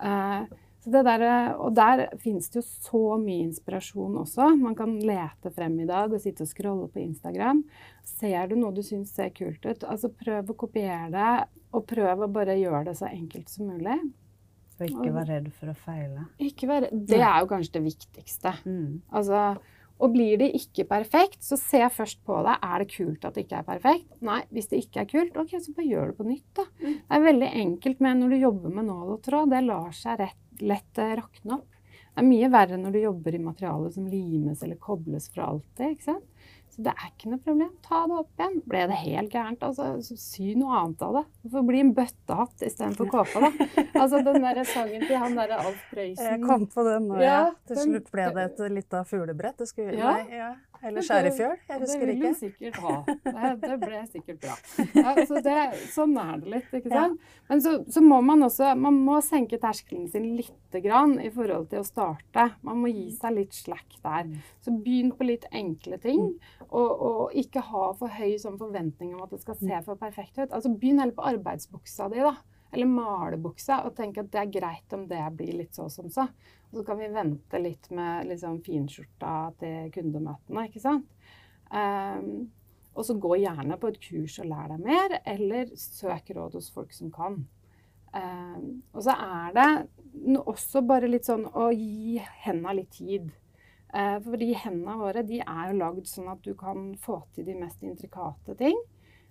[0.00, 0.48] Eh,
[0.86, 1.24] der,
[1.58, 4.50] og der finnes det jo så mye inspirasjon også.
[4.60, 7.64] Man kan lete frem i dag og sitte og scrolle på Instagram.
[8.06, 11.34] Ser du noe du syns ser kult ut, altså prøv å kopiere det,
[11.74, 13.98] og prøv å bare gjøre det så enkelt som mulig.
[14.78, 16.28] Og ikke være redd for å feile.
[16.38, 18.52] Ikke være, det er jo kanskje det viktigste.
[18.62, 19.00] Mm.
[19.10, 19.40] Altså,
[19.98, 22.54] og blir det ikke perfekt, så se først på det.
[22.62, 24.12] Er det kult at det ikke er perfekt?
[24.24, 26.66] Nei, hvis det ikke er kult, ok, så bare gjør det på nytt, da.
[26.78, 29.50] Det er veldig enkelt med når du jobber med nål og tråd.
[29.50, 31.74] Det lar seg rett, lett eh, rakne opp.
[32.18, 35.92] Det er mye verre når du jobber i materiale som limes eller kobles for alltid,
[35.92, 36.37] ikke sant.
[36.78, 37.70] Så det er ikke noe problem.
[37.82, 38.52] Ta det opp igjen.
[38.70, 41.22] Ble det helt gærent, altså, sy noe annet av det.
[41.42, 43.50] Hvorfor bli en bøttehatt istedenfor kåpe, da.
[43.98, 46.22] Altså den derre sangen til han derre Alf Prøysen.
[46.22, 47.50] Jeg kom på den nå, Ja, ja.
[47.66, 49.58] Til slutt ble det et lite fuglebrett.
[49.58, 50.14] Det skulle, Ja.
[50.20, 50.54] Nei, ja.
[50.78, 51.56] Eller skjærefjøl.
[51.66, 52.06] Jeg husker ikke.
[52.06, 53.54] Det vil hun sikkert ha.
[53.58, 54.52] Det, ble sikkert bra.
[54.94, 55.56] Ja, så det,
[55.90, 57.00] sånn er det litt, ikke Ja.
[57.08, 57.24] sant.
[57.48, 61.66] Men så, så må man også man må senke terskelen sin lite grann i forhold
[61.72, 62.44] til å starte.
[62.62, 64.30] Man må gi seg litt slack der.
[64.62, 66.28] Så begynn på litt enkle ting,
[66.68, 70.36] og, og ikke ha for høy sånn forventning om at det skal se for perfekt
[70.38, 70.52] ut.
[70.52, 72.34] Altså Begynn heller på arbeidsbuksa di, da.
[72.68, 76.26] Eller malebuksa, og tenk at det er greit om det blir litt så som så.
[76.68, 81.08] Og så kan vi vente litt med liksom finskjorta til kundemøtene, ikke sant.
[81.72, 82.50] Um,
[82.92, 86.68] og så gå gjerne på et kurs og lær deg mer, eller søk råd hos
[86.74, 87.40] folk som kan.
[88.12, 93.30] Um, og så er det også bare litt sånn å gi henda litt tid.
[93.94, 97.56] Eh, fordi hendene våre de er jo lagd sånn at du kan få til de
[97.56, 98.76] mest intrikate ting.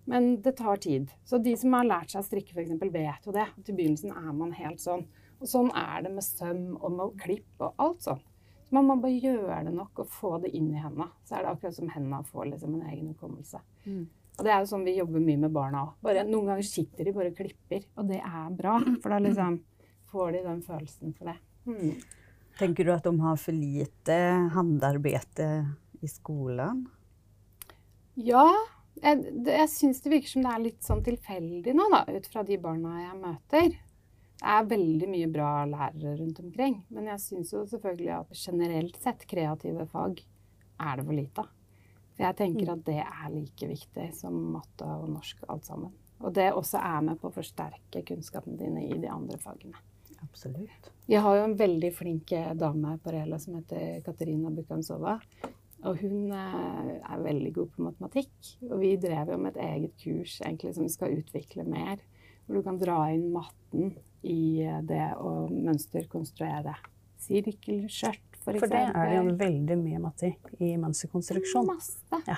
[0.07, 1.11] Men det tar tid.
[1.27, 2.77] Så de som har lært seg å strikke f.eks.
[2.93, 3.47] vet jo det.
[3.67, 5.03] Til begynnelsen er man helt sånn.
[5.37, 8.21] Og sånn er det med søm og med klipp og alt sånn.
[8.67, 11.09] Så man må bare gjøre det nok og få det inn i hendene.
[11.27, 13.61] Så er det akkurat som hendene får liksom en egen hukommelse.
[13.85, 14.05] Mm.
[14.37, 16.09] Og det er jo sånn vi jobber mye med barna òg.
[16.27, 18.75] Noen ganger sitter de bare og klipper, og det er bra.
[19.01, 19.59] For da liksom
[20.11, 21.37] får de den følelsen for det.
[21.67, 21.93] Mm.
[22.57, 24.15] Tänker du at de har for lite
[24.53, 25.41] håndarbeid
[26.01, 26.87] i skolen?
[28.17, 28.47] Ja,
[28.97, 32.41] jeg, jeg syns det virker som det er litt sånn tilfeldig nå, da, ut fra
[32.47, 33.75] de barna jeg møter.
[34.37, 38.97] Det er veldig mye bra lærere rundt omkring, men jeg syns jo selvfølgelig at generelt
[39.01, 41.53] sett kreative fag er det for lite av.
[42.17, 45.93] For jeg tenker at det er like viktig som matte og norsk alt sammen.
[46.25, 49.77] Og det også er med på å forsterke kunnskapene dine i de andre fagene.
[50.23, 50.91] Absolutt.
[51.07, 55.17] Jeg har jo en veldig flink eh, dame på Rela som heter Katerina Bukansova.
[55.85, 58.51] Og hun eh, er veldig god på matematikk.
[58.71, 62.01] Og vi drev jo med et eget kurs egentlig som vi skal utvikle mer.
[62.45, 63.93] Hvor du kan dra inn matten
[64.27, 66.75] i eh, det å mønsterkonstruere.
[67.27, 71.67] Sirkelskjørt, for For det er det jo veldig mye matte i, mønsterkonstruksjon.
[71.67, 72.21] Masse.
[72.29, 72.37] Ja.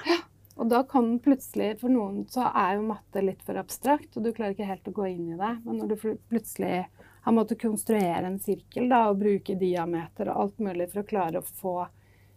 [0.60, 4.34] Og da kan plutselig, for noen så er jo matte litt for abstrakt, og du
[4.36, 5.52] klarer ikke helt å gå inn i det.
[5.64, 6.82] Men når du plutselig
[7.30, 11.42] har måttet konstruere en sirkel da, og bruke diameter og alt mulig for å klare
[11.42, 11.76] å få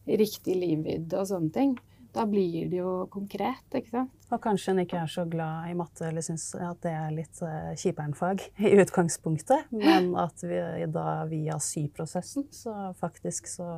[0.04, 1.72] riktig livvidde og sånne ting,
[2.12, 4.26] da blir det jo konkret, ikke sant?
[4.28, 7.40] Og kanskje en ikke er så glad i matte eller syns at det er litt
[7.40, 10.60] uh, kjipernfag i utgangspunktet, men at vi
[10.92, 13.68] da via syprosessen så faktisk så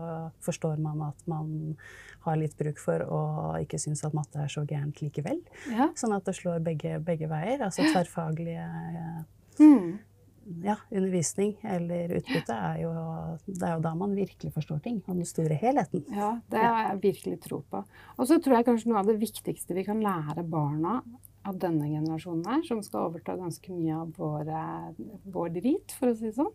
[0.42, 1.76] forstår man at man
[2.26, 3.22] har litt bruk for å
[3.60, 5.38] ikke synes at matte er så gærent likevel.
[5.70, 5.92] Ja.
[5.94, 7.62] Sånn at det slår begge, begge veier.
[7.68, 9.22] Altså tverrfaglige uh,
[9.58, 9.98] Mm.
[10.64, 12.92] Ja, undervisning eller utbytte er jo,
[13.46, 16.04] det er jo da man virkelig forstår ting, og den store helheten.
[16.12, 17.84] Ja, det har jeg virkelig tro på.
[18.18, 21.00] Og så tror jeg kanskje noe av det viktigste vi kan lære barna
[21.44, 24.60] av denne generasjonen her, som skal overta ganske mye av våre,
[25.28, 26.52] vår drit, for å si det sånn,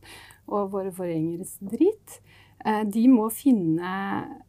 [0.50, 2.18] og våre forgjengeres drit,
[2.66, 3.92] eh, de må, finne,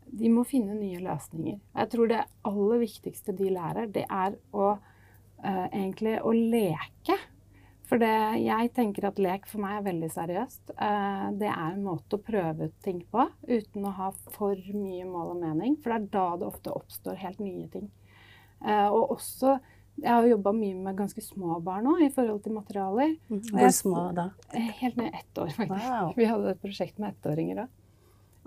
[0.07, 1.61] de må finne nye løsninger.
[1.83, 7.19] Jeg tror det aller viktigste de lærer, det er å eh, egentlig å leke.
[7.91, 8.11] For det,
[8.45, 10.71] jeg tenker at lek for meg er veldig seriøst.
[10.79, 15.09] Eh, det er en måte å prøve ut ting på uten å ha for mye
[15.11, 15.75] mål og mening.
[15.83, 17.91] For det er da det ofte oppstår helt nye ting.
[18.63, 19.59] Eh, og også
[20.01, 23.11] Jeg har jobba mye med ganske små barn òg i forhold til materialer.
[23.29, 24.29] Hvor små da?
[24.55, 25.91] Eh, Helt ned ett år, faktisk.
[25.91, 26.13] Wow.
[26.17, 27.75] Vi hadde et prosjekt med ettåringer òg.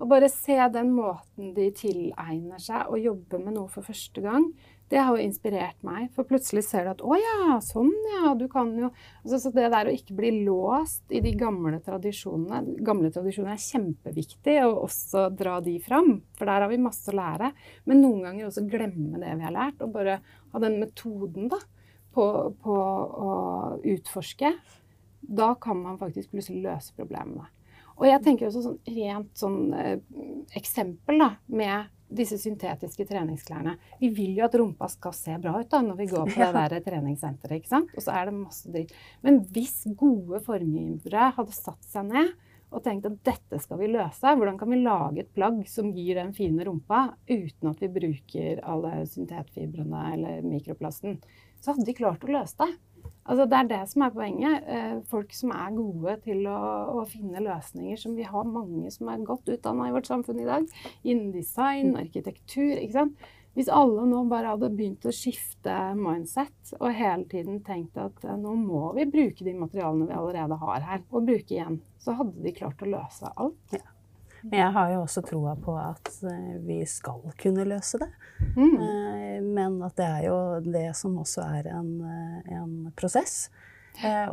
[0.02, 4.48] Å bare se den måten de tilegner seg å jobbe med noe for første gang,
[4.94, 6.12] det har jo inspirert meg.
[6.14, 9.72] For plutselig ser du at å ja, sånn ja, du kan jo altså, Så det
[9.74, 15.32] der å ikke bli låst i de gamle tradisjonene Gamle tradisjoner er kjempeviktig å også
[15.34, 17.50] dra de fram, for der har vi masse å lære.
[17.90, 20.20] Men noen ganger også glemme det vi har lært, og bare
[20.54, 21.58] ha den metoden da,
[22.14, 22.28] på,
[22.62, 22.78] på
[23.26, 23.34] å
[23.96, 24.54] utforske.
[25.24, 27.50] Da kan man faktisk plutselig løse problemene.
[27.98, 29.98] Og jeg tenker også sånn rent sånn eh,
[30.58, 33.76] eksempel da, med disse syntetiske treningsklærne.
[34.00, 36.70] Vi vil jo at rumpa skal se bra ut da, når vi går på det
[36.74, 37.60] der treningssenteret.
[37.60, 37.94] ikke sant?
[37.98, 38.94] Og så er det masse dritt.
[39.26, 42.34] Men hvis gode formgivere hadde satt seg ned
[42.74, 46.18] og tenkt at dette skal vi løse, hvordan kan vi lage et plagg som gir
[46.18, 51.20] den fine rumpa uten at vi bruker alle syntetfibrene eller mikroplasten,
[51.62, 52.72] så hadde de klart å løse det.
[53.24, 54.66] Altså, det er det som er poenget.
[54.68, 56.58] Eh, folk som er gode til å,
[57.00, 60.50] å finne løsninger, som vi har mange som er godt utdanna i vårt samfunn i
[60.50, 60.68] dag,
[61.04, 62.76] innen design, arkitektur.
[62.76, 63.32] ikke sant?
[63.54, 68.38] Hvis alle nå bare hadde begynt å skifte mindset og hele tiden tenkt at eh,
[68.40, 72.42] nå må vi bruke de materialene vi allerede har her, og bruke igjen, så hadde
[72.44, 73.78] de klart å løse alt.
[74.44, 78.10] Men jeg har jo også troa på at eh, vi skal kunne løse det.
[78.58, 78.74] Mm.
[78.76, 83.50] Eh, Men at det er jo det som også er en, eh, en prosess.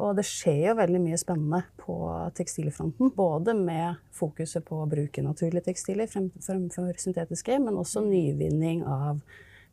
[0.01, 1.93] Og det skjer jo veldig mye spennende på
[2.33, 3.11] tekstilfronten.
[3.13, 9.21] Både med fokuset på å bruke naturlige tekstiler frem- fremfor syntetiske, men også nyvinning av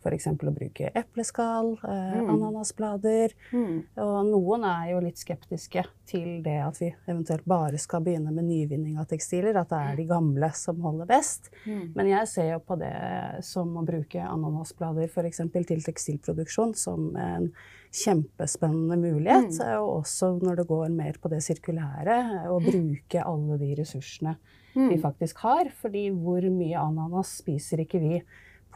[0.03, 0.27] f.eks.
[0.27, 2.29] å bruke epleskall, eh, Mm.
[2.35, 3.33] ananasblader.
[3.51, 3.83] Mm.
[3.97, 8.45] Og noen er jo litt skeptiske til det at vi eventuelt bare skal begynne med
[8.45, 9.55] nyvinning av tekstiler.
[9.57, 11.49] At det er de gamle som holder best.
[11.65, 11.93] Mm.
[11.95, 15.37] Men jeg ser jo på det som å bruke ananasblader f.eks.
[15.51, 17.51] til tekstilproduksjon som en
[17.91, 19.57] kjempespennende mulighet.
[19.59, 19.81] Mm.
[19.81, 24.37] Og også når det går mer på det sirkulære, å bruke alle de ressursene
[24.75, 24.89] Mm.
[24.89, 25.69] vi faktisk har.
[25.73, 28.21] Fordi hvor mye ananas spiser ikke vi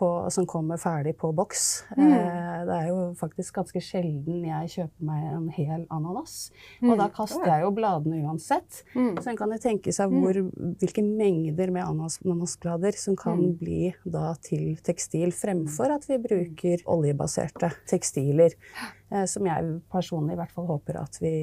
[0.02, 1.68] på, som kommer ferdig på boks?
[1.96, 2.10] Mm.
[2.10, 6.36] Eh, det er jo faktisk ganske sjelden jeg kjøper meg en hel ananas.
[6.82, 8.82] Og da kaster jeg jo bladene uansett.
[8.98, 9.14] Mm.
[9.22, 10.42] Så en kan jo tenke seg hvor,
[10.82, 13.58] hvilke mengder med ananas- ananasblader som kan Mm.
[13.62, 18.54] bli da til tekstil, fremfor at vi bruker oljebaserte tekstiler.
[19.12, 21.34] Eh, som jeg personlig i hvert fall håper at vi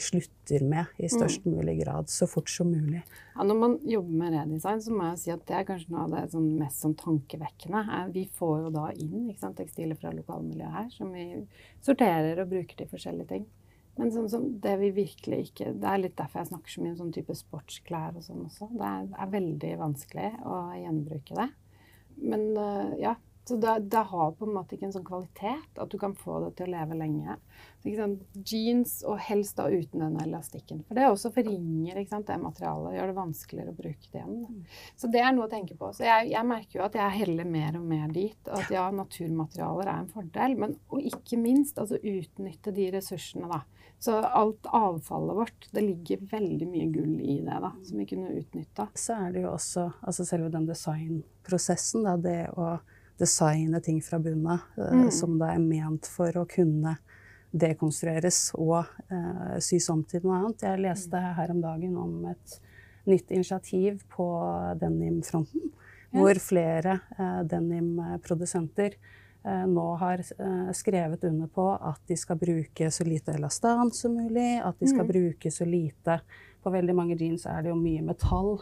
[0.00, 3.02] slutter med i størst mulig grad så fort som mulig.
[3.34, 6.06] Ja, når man jobber med redesign, så må jeg si at det er kanskje noe
[6.06, 7.84] av det sånn mest sånn tankevekkende.
[8.16, 11.28] Vi får jo da inn sant, tekstiler fra lokalmiljøet her, som vi
[11.84, 13.46] sorterer og bruker til forskjellige ting.
[13.98, 16.92] Men sånn som det vi virkelig ikke Det er litt derfor jeg snakker så mye
[16.92, 18.70] om sånn type sportsklær og sånn også.
[18.72, 21.48] Det er, er veldig vanskelig å gjenbruke det.
[22.18, 23.18] Men eh, ja,
[23.48, 26.36] Så det, det har på en måte ikke en sånn kvalitet at du kan få
[26.42, 27.36] det til å leve lenge.
[27.78, 28.24] Så, ikke sant?
[28.50, 30.82] Jeans, og helst da uten den elastikken.
[30.84, 34.66] For det er også forringer det materialet, gjør det vanskeligere å bruke det igjen.
[35.00, 35.88] Så det er noe å tenke på.
[35.96, 38.38] Så jeg, jeg merker jo at jeg heller mer og mer dit.
[38.50, 43.48] Og At ja, naturmaterialer er en fordel, men og ikke minst altså utnytte de ressursene,
[43.48, 43.62] da.
[43.98, 48.36] Så alt avfallet vårt, det ligger veldig mye gull i det, da, som vi kunne
[48.36, 48.90] utnytta.
[48.94, 52.76] Så er det jo også altså selve den designprosessen, da, det å
[53.18, 55.10] designe ting fra bunnen av, eh, Mm.
[55.12, 56.98] som det er ment for å kunne
[57.54, 60.60] dekonstrueres og uh, sys om til noe annet.
[60.66, 62.58] Jeg leste her om dagen om et
[63.06, 64.26] nytt initiativ på
[64.78, 65.70] denimfronten,
[66.12, 66.20] Ja.
[66.20, 68.94] hvor flere uh, denimprodusenter
[69.44, 70.18] nå har
[70.74, 75.06] skrevet under på at de skal bruke så lite elastan som mulig, at de skal
[75.06, 75.12] Mm.
[75.12, 76.20] bruke så lite
[76.62, 78.58] På veldig mange jeans er det jo mye metall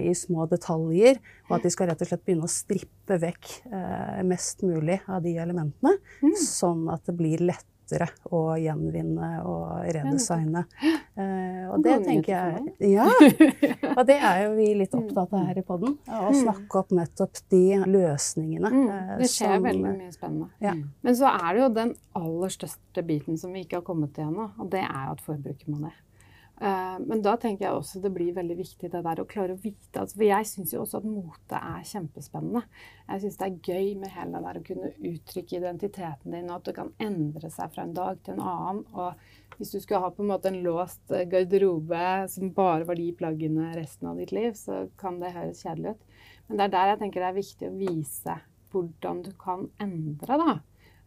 [0.00, 1.18] i små detaljer,
[1.50, 5.22] og at de skal rett og slett begynne å strippe vekk eh, mest mulig av
[5.22, 6.34] de elementene, Mm.
[6.36, 10.64] sånn at det blir lettere å gjenvinne og redesigne.
[11.18, 13.08] Eh, og det tenker jeg Ja!
[13.98, 15.96] Og det er jo vi litt opptatt av her i podden.
[16.06, 16.36] Å Mm.
[16.44, 18.70] snakke opp nettopp de løsningene.
[18.70, 20.48] Mm, eh, det skjer som- veldig mye spennende.
[20.60, 20.74] Ja.
[21.02, 24.24] Men så er det jo den aller største biten som vi ikke har kommet til
[24.24, 25.92] ennå, og det er jo at forbruket må ned.
[26.60, 29.60] Eh, Men da tenker jeg også det blir veldig viktig det der å klare å
[29.62, 32.60] vite altså, For jeg syns jo også at mote er kjempespennende.
[33.06, 36.58] Jeg syns det er gøy med hele det der å kunne uttrykke identiteten din, og
[36.58, 38.82] at det kan endre seg fra en dag til en annen.
[38.92, 43.08] Og hvis du skulle ha på en måte en låst garderobe som bare var de
[43.16, 46.06] plaggene resten av ditt liv, så kan det høres kjedelig ut.
[46.48, 48.38] Men det er der jeg tenker det er viktig å vise
[48.70, 50.52] hvordan du kan endre da,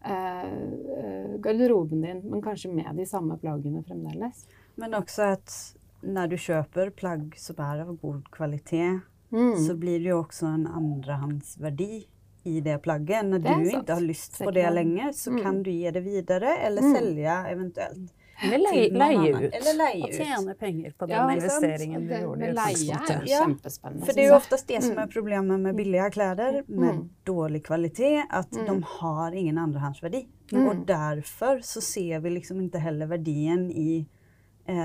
[0.10, 0.60] eh,
[0.98, 4.48] eh, garderoben din, men kanskje med de samme plaggene fremdeles.
[4.76, 9.02] Men også at når du kjøper plagg som er av god kvalitet
[9.34, 9.56] Mm.
[9.66, 12.06] så blir det jo også en andrehåndsverdi
[12.46, 13.26] i det plagget.
[13.26, 13.84] Når Det du sant.
[13.84, 15.42] ikke har lyst på det lenger, så Mm.
[15.44, 16.94] kan du gi det videre eller Mm.
[16.96, 18.12] selge eventuelt.
[18.44, 19.54] Eller leie, ut.
[19.54, 23.26] Eller leie Og tjene penger på den Ja, investeringen du det gjorde i leie er
[23.26, 24.06] kjempespennende.
[24.06, 27.10] For det er jo oftest oftast det som er problemet med billige klær med Mm.
[27.26, 28.66] dålig kvalitet, at Mm.
[28.66, 30.28] de har ingen andrehåndsverdi.
[30.52, 30.68] Mm.
[30.70, 34.06] Og derfor så ser vi liksom ikke heller verdien i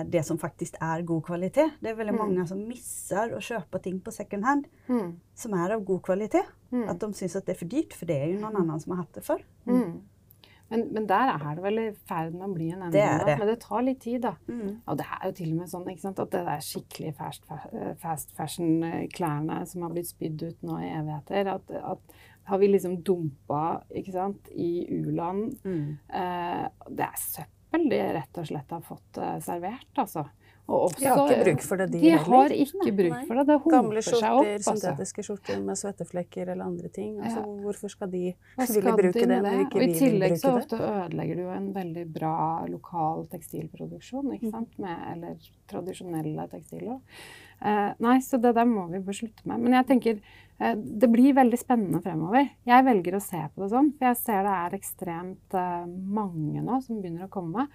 [0.06, 1.70] det som faktiskt är god kvalitet.
[1.80, 2.26] Det är väldigt Mm.
[2.28, 5.20] många som missar att köpa ting på second hand Mm.
[5.34, 6.42] som är av god kvalitet.
[6.72, 6.88] Mm.
[6.88, 8.90] Att de syns att det är för dyrt för det är ju någon annan som
[8.92, 9.44] har haft det för.
[9.66, 10.00] Mm.
[10.70, 13.02] Men, men der er det vel i ferd med å bli en endring.
[13.02, 13.38] er.
[13.38, 14.34] Men det tar litt tid, da.
[14.48, 14.80] Mm.
[14.86, 17.46] Og det er jo til og med sånn sant, at det der skikkelig fast,
[18.02, 21.98] fast fashion-klærne som har blitt spydd ut nå i evigheter, at, at
[22.44, 25.56] har vi liksom dumpa sant, i u-land.
[25.64, 25.98] Mm.
[26.08, 27.54] Eh, det er søppel
[27.88, 30.26] de rett og slett har fått eh, servert, altså.
[30.68, 33.20] Og De har ikke bruk for det, de De har ikke bruk nei.
[33.24, 33.44] for det.
[33.48, 34.48] Det Gamle skjorter, seg opp.
[34.52, 34.74] Altså.
[34.76, 37.14] syntetiske skjorter med svetteflekker eller andre ting.
[37.24, 37.54] Altså, Ja.
[37.64, 39.62] Hvorfor skal de skal ville bruke de det når det?
[39.64, 44.34] ikke Og i tillegg så ofte ødelegger du jo en veldig bra lokal tekstilproduksjon, Mm.
[44.36, 44.78] ikke sant?
[44.78, 45.36] Med, eller
[45.72, 47.00] tradisjonelle tekstiler.
[47.64, 49.60] Eh, nei, så det der må vi bare slutte med.
[49.60, 50.20] Men jeg tenker
[50.74, 52.48] det blir veldig spennende fremover.
[52.66, 56.64] Jeg velger å se på det sånn, for jeg ser det er ekstremt eh, mange
[56.66, 57.68] nå som begynner å komme.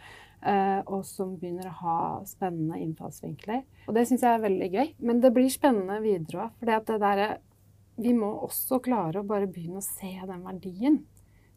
[0.44, 3.64] eh, og som begynner å ha spennende innfallsvinkler.
[3.88, 4.94] Og det syns jeg er veldig gøy.
[5.00, 6.60] Men det blir spennende videre òg.
[6.60, 7.30] For det derre
[8.04, 11.04] vi må også klare å bare begynne å se den verdien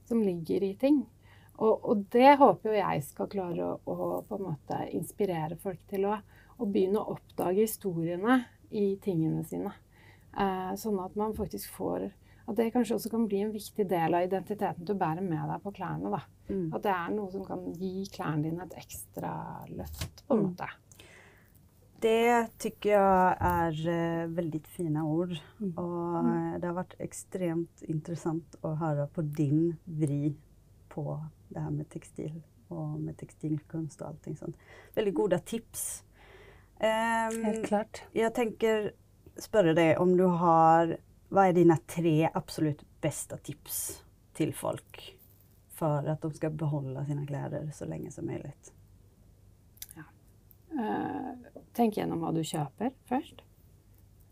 [0.06, 1.00] som ligger i ting.
[1.56, 5.80] Og, og det håper jo jeg skal klare å, å på en måte inspirere folk
[5.88, 6.18] til å,
[6.60, 9.72] å begynne å oppdage historiene i tingene sine.
[10.36, 12.10] Eh, sånn at man faktisk får
[12.48, 15.62] At det kanskje også kan bli en viktig del av identiteten du bærer med deg
[15.64, 16.10] på klærne.
[16.12, 16.20] da.
[16.48, 16.68] Mm.
[16.74, 19.32] At det er noe som kan gi klærne dine et ekstra
[19.68, 20.50] løft, på en Mm.
[20.52, 20.68] måte.
[22.00, 25.32] Det tycker jeg er veldig fine ord.
[25.60, 25.72] Mm.
[25.78, 30.36] Och eh, det har vært ekstremt interessant å høre på din vri
[30.88, 31.20] på
[31.50, 34.56] det her med tekstil og med tekstilkunst og allting sånt.
[34.94, 36.02] Veldig gode tips.
[36.80, 38.02] Um, Helt klart.
[38.14, 38.92] Jeg tänker
[39.42, 40.96] spørre deg om du har
[41.32, 43.80] Hva er dine tre absolutt beste tips
[44.36, 45.00] til folk
[45.76, 48.52] for at de skal beholde sine klær så lenge som mulig?
[49.96, 50.06] Ja.
[50.70, 53.42] Uh, tenk gjennom hva du kjøper først.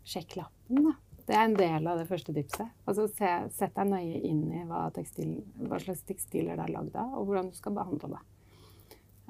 [0.07, 0.95] Sjekk lappen, da.
[1.25, 2.69] Det er en del av det første tipset.
[2.85, 6.97] Altså se, Sett deg nøye inn i hva, tekstil, hva slags tekstiler det er lagd
[7.01, 8.21] av, og hvordan du skal behandle det.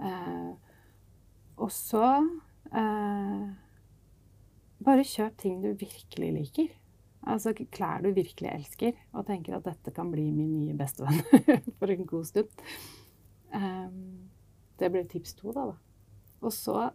[0.03, 0.49] Eh,
[1.63, 2.03] og så
[2.76, 3.45] eh,
[4.86, 6.73] Bare kjøp ting du virkelig liker.
[7.25, 11.23] Altså klær du virkelig elsker, og tenker at dette kan bli min nye bestevenn
[11.79, 12.67] for en god stund.
[13.55, 14.29] Um,
[14.77, 15.71] det blir tips to, da.
[15.71, 15.75] da.
[16.45, 16.91] Og så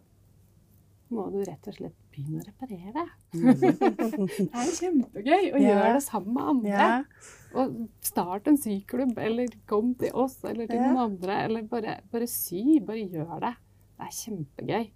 [1.11, 3.03] må du rett og slett begynne å reparere.
[3.35, 5.65] det er kjempegøy å Ja.
[5.65, 6.71] gjøre det sammen med andre.
[6.71, 7.27] Yeah.
[7.51, 7.75] Og
[8.05, 10.93] start en syklubb, eller kom til oss, eller til yeah.
[10.93, 11.41] noen andre.
[11.49, 12.79] Eller bare, bare sy.
[12.87, 13.53] Bare gjør det.
[13.99, 14.89] Det er kjempegøy.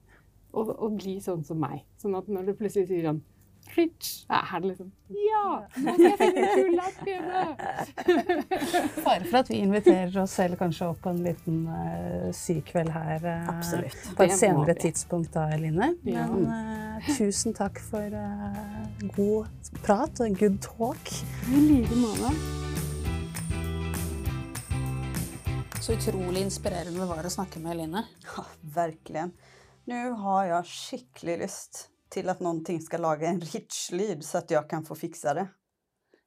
[0.55, 1.83] Og, og bli sånn som meg.
[1.99, 3.23] Sånn at når du plutselig sier sånn
[3.73, 5.45] Rich, ja, er det liksom Ja!
[5.81, 7.41] Nå skal jeg finne kul lapp hjemme!
[9.07, 13.25] Bare for at vi inviterer oss selv kanskje opp på en liten uh, sykveld her
[13.25, 13.97] uh, Absolutt.
[14.15, 15.89] på et senere tidspunkt da, Eline.
[16.07, 16.27] Ja.
[16.29, 21.11] Men uh, tusen takk for uh, god prat og good talk.
[21.49, 22.31] I like måte.
[25.81, 28.05] Så utrolig inspirerende det var å snakke med Eline.
[28.29, 28.45] Ja,
[28.77, 29.35] verkligen.
[29.85, 31.81] Nu har jeg skikkelig lyst
[32.13, 35.45] til at noen ting skal lage en rich-lyd så at jeg kan få fikse det.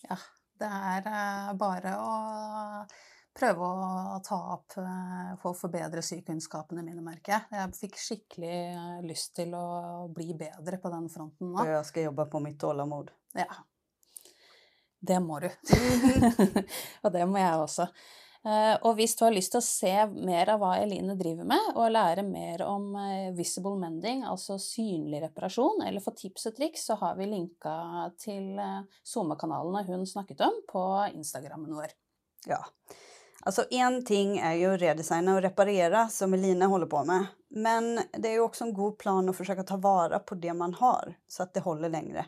[0.06, 0.18] Ja,
[0.62, 2.12] det er eh, bare å
[3.38, 7.48] prøve å ta opp eh, for å forbedre sykunnskapene mine, merker jeg.
[7.59, 11.66] Jeg fikk skikkelig eh, lyst til å bli bedre på den fronten nå.
[11.66, 13.11] Jeg skal jobbe på mitt tålamod.
[13.38, 13.50] Ja.
[14.98, 15.50] Det må du.
[17.04, 17.90] og det må jeg også.
[18.49, 21.72] Eh, Og hvis du har lyst til å se mer av hva Eline driver med,
[21.74, 26.86] og lære mer om eh, visible mending, altså synlig reparasjon, eller få tips og triks,
[26.88, 27.74] så har vi linka
[28.20, 31.92] til eh, SoMe-kanalene hun snakket om, på Instagrammen vår.
[32.49, 32.62] Ja.
[33.46, 37.28] Altså en ting er jo å redesigne og reparere, som Eline holder på med.
[37.55, 40.57] Men det er jo også en god plan å forsøke å ta vare på det
[40.57, 42.26] man har så at det holder längre.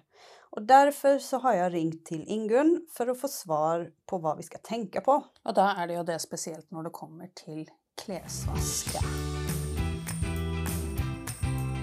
[0.52, 4.42] Och Derfor så har jeg ringt til Ingun for å få svar på hva vi
[4.42, 5.14] skal tenke på.
[5.22, 7.60] Og da er det jo det spesielt når det kommer til
[8.02, 8.96] klesvask.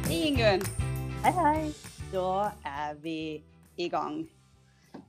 [0.09, 0.59] Hei, Ingunn.
[0.59, 0.65] Ingun!
[1.23, 1.61] Hei, hei.
[2.11, 3.21] Da er vi
[3.79, 4.19] i gang.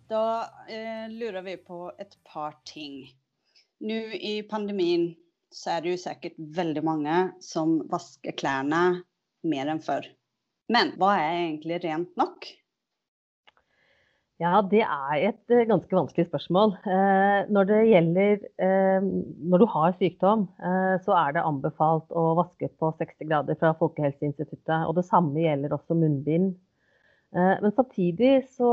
[0.07, 0.23] Da
[0.71, 3.03] eh, lurer vi på et par ting.
[3.83, 5.11] Nå i pandemien
[5.51, 9.03] så er det jo sikkert veldig mange som vasker klærne
[9.51, 10.07] mer enn før.
[10.71, 12.53] Men hva er egentlig rent nok?
[14.39, 16.76] Ja, det er et eh, ganske vanskelig spørsmål.
[16.86, 19.07] Eh, når det gjelder eh,
[19.51, 20.45] Når du har sykdom,
[21.03, 24.86] så er det anbefalt å vaske på 60 grader fra Folkehelseinstituttet.
[24.86, 26.55] Og det samme gjelder også munnbind.
[27.34, 28.70] Men samtidig så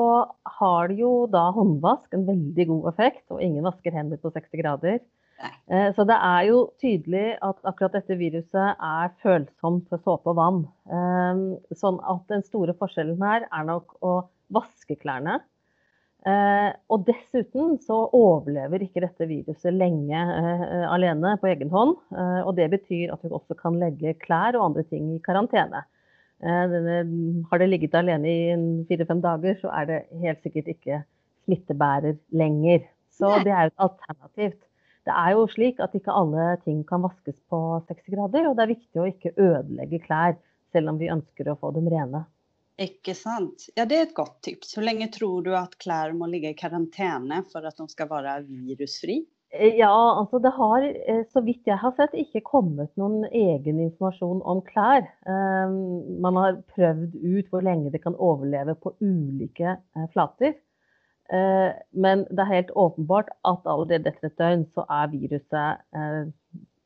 [0.61, 4.61] har det jo da håndvask en veldig god effekt, og ingen vasker hender på 60
[4.61, 5.01] grader.
[5.97, 10.61] Så det er jo tydelig at akkurat dette viruset er følsomt for såpe og vann.
[11.76, 14.16] Sånn at den store forskjellen her er nok å
[14.55, 15.41] vaske klærne.
[16.26, 21.93] Eh, og dessuten så overlever ikke dette viruset lenge eh, alene på egen hånd.
[22.15, 25.84] Eh, og det betyr at vi også kan legge klær og andre ting i karantene.
[26.41, 26.76] Eh,
[27.51, 28.57] har det ligget alene i
[28.89, 31.03] fire-fem dager, så er det helt sikkert ikke
[31.45, 32.88] smittebærer lenger.
[33.13, 34.57] Så det er et alternativ.
[35.05, 38.65] Det er jo slik at ikke alle ting kan vaskes på 60 grader, og det
[38.65, 40.39] er viktig å ikke ødelegge klær,
[40.73, 42.26] selv om vi ønsker å få dem rene.
[42.82, 43.69] Ikke sant?
[43.78, 44.73] Ja, det er et godt tips.
[44.76, 48.41] Hvor lenge tror du at klær må ligge i karantene for at de skal være
[48.49, 49.21] virusfri?
[49.55, 53.80] Eh, Ja, altså det har, eh, så vidt jeg har sett, ikke kommet noen egen
[53.80, 55.07] informasjon om klær.
[55.26, 55.69] Eh,
[56.19, 59.78] Man har prøvd ut hvor lenge det kan overleve på ulike
[60.13, 60.55] flater.
[61.26, 65.82] Men det er helt åpenbart at allerede etter et døgn så er viruset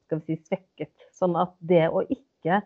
[0.05, 0.93] skal vi si, svekket.
[1.11, 2.61] Sånn at det å ikke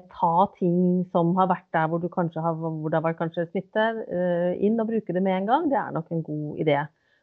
[0.00, 3.84] ta ting som har vært der hvor, du har, hvor det har vært kanskje smitte,
[4.08, 6.78] eh, inn og bruke det med en gang, det er nok en god idé.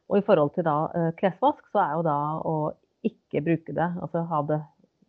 [0.09, 2.55] Og i forhold til da eh, klesvask, så er jo da å
[3.07, 4.59] ikke bruke det, altså ha det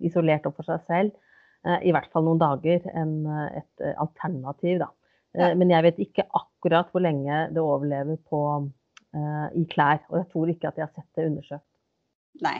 [0.06, 1.12] isolert opp for seg selv,
[1.66, 4.90] eh, i hvert fall noen dager, en, eh, et eh, alternativ da.
[5.34, 5.54] Eh, Ja.
[5.54, 8.70] Men jeg vet ikke akkurat hvor lenge det overlever på,
[9.14, 11.66] eh, i klær, og jeg tror ikke at jeg har sett det undersøkt.
[12.42, 12.58] Nei.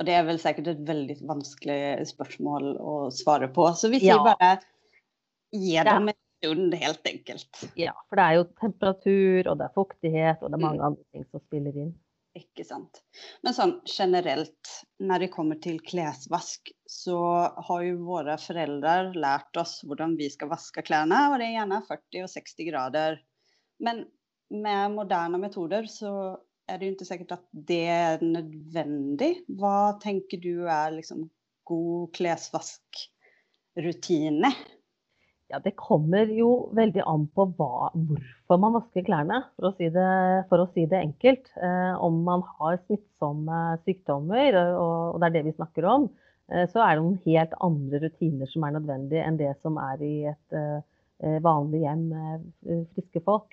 [0.00, 3.68] Og det er vel sikkert et veldig vanskelig spørsmål å svare på.
[3.78, 4.18] Så vi Ja.
[4.24, 4.58] bare
[5.54, 7.60] gi dem en stund, helt enkelt.
[7.78, 10.86] Ja, for det er jo temperatur, og det er fuktighet, og det er mange Mm.
[10.86, 11.94] andre ting som spiller inn.
[12.36, 13.00] Ikke sant.
[13.44, 19.82] Men sånn generelt, når det kommer til klesvask, så har jo våre foreldre lært oss
[19.86, 23.20] hvordan vi skal vaske klærne, og det er gjerne 40 og 60 grader.
[23.78, 24.06] Men
[24.50, 26.36] med moderne metoder så
[26.68, 29.32] er det jo ikke sikkert at det er nødvendig.
[29.58, 31.20] Hva tenker du er liksom
[31.68, 34.50] god klesvaskrutine?
[35.52, 39.86] Ja, det kommer jo veldig an på hva, hvorfor man vasker klærne, for å si
[39.92, 40.12] det,
[40.48, 41.44] å si det enkelt.
[41.60, 46.02] Eh, om man har smittsomme sykdommer, og, og det er det vi snakker om,
[46.48, 49.96] eh, så er det noen helt andre rutiner som er nødvendige enn det som er
[50.02, 52.34] i et eh, vanlig hjem med
[52.64, 53.48] eh, friske folk.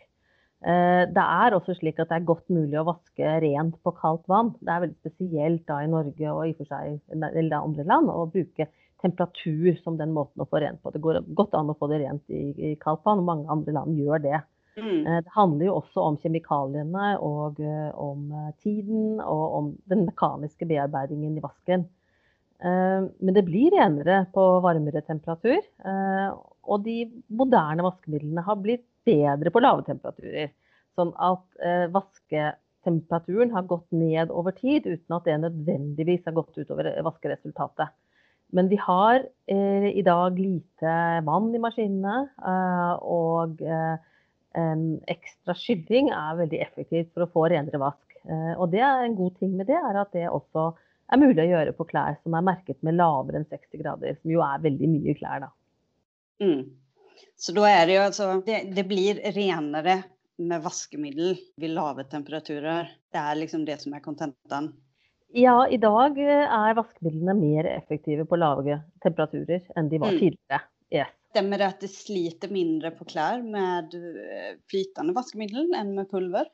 [0.62, 4.28] Eh, det er også slik at det er godt mulig å vaske rent på kaldt
[4.30, 4.54] vann.
[4.62, 8.28] Det er veldig spesielt da i Norge og i for seg eller andre land å
[8.30, 8.68] bruke
[9.02, 10.92] temperatur som den måten å få rent på.
[10.94, 13.74] Det går godt an å få det rent i, i kaldt vann, og mange andre
[13.80, 14.44] land gjør det.
[14.78, 15.00] Mm.
[15.02, 18.30] Eh, Det handler jo også om kjemikaliene og eh, om
[18.62, 21.90] tiden og om den mekaniske bearbeidingen i vasken.
[22.62, 25.64] Men det blir renere på varmere temperatur.
[26.70, 30.52] Og de moderne vaskemidlene har blitt bedre på lave temperaturer.
[30.98, 36.58] Sånn at eh, vasketemperaturen har gått ned over tid uten at det nødvendigvis har gått
[36.60, 37.94] utover vaskeresultatet.
[38.52, 44.10] Men vi har eh, i dag lite vann i maskinene, eh, og eh,
[45.14, 48.18] ekstra skylling er veldig effektivt for å få renere vask.
[48.28, 50.74] Eh, og det er en god ting med det, er at det også
[51.12, 54.36] er mulig å gjøre på klær som er merket med lavere enn 60 grader, som
[54.36, 55.52] jo er veldig mye klær, da.
[56.44, 56.62] Mm.
[57.40, 60.02] Så da er det jo altså det, det blir renere
[60.42, 62.90] med vaskemiddel ved lave temperaturer.
[63.12, 64.72] Det er liksom det som er kontentaen.
[65.38, 70.20] Ja, i dag eh, er vaskemidlene mer effektive på lave temperaturer enn de var Mm.
[70.20, 70.62] tidligere.
[70.92, 71.12] Yes.
[71.32, 76.50] Stemmer det at det sliter mindre på klær med eh, flytende vaskemiddel enn med pulver?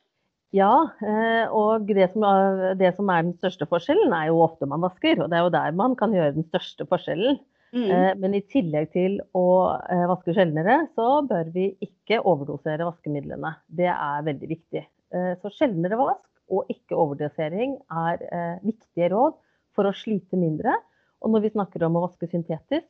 [0.55, 4.69] Ja, eh, og det som, er, det som er den største forskjellen, er jo ofte
[4.69, 5.19] man vasker.
[5.23, 7.39] Og det er jo der man kan gjøre den største forskjellen.
[7.73, 7.91] Mm.
[7.91, 9.45] Eh, Men i tillegg til å
[9.91, 13.55] eh, vaske sjeldnere, så bør vi ikke overdosere vaskemidlene.
[13.67, 14.83] Det er veldig viktig.
[15.13, 18.21] Eh, Så sjeldnere vask og ikke overdosering er
[18.63, 19.33] viktige råd
[19.75, 20.71] for å slite mindre.
[21.19, 22.87] Og når vi snakker om å vaske syntetisk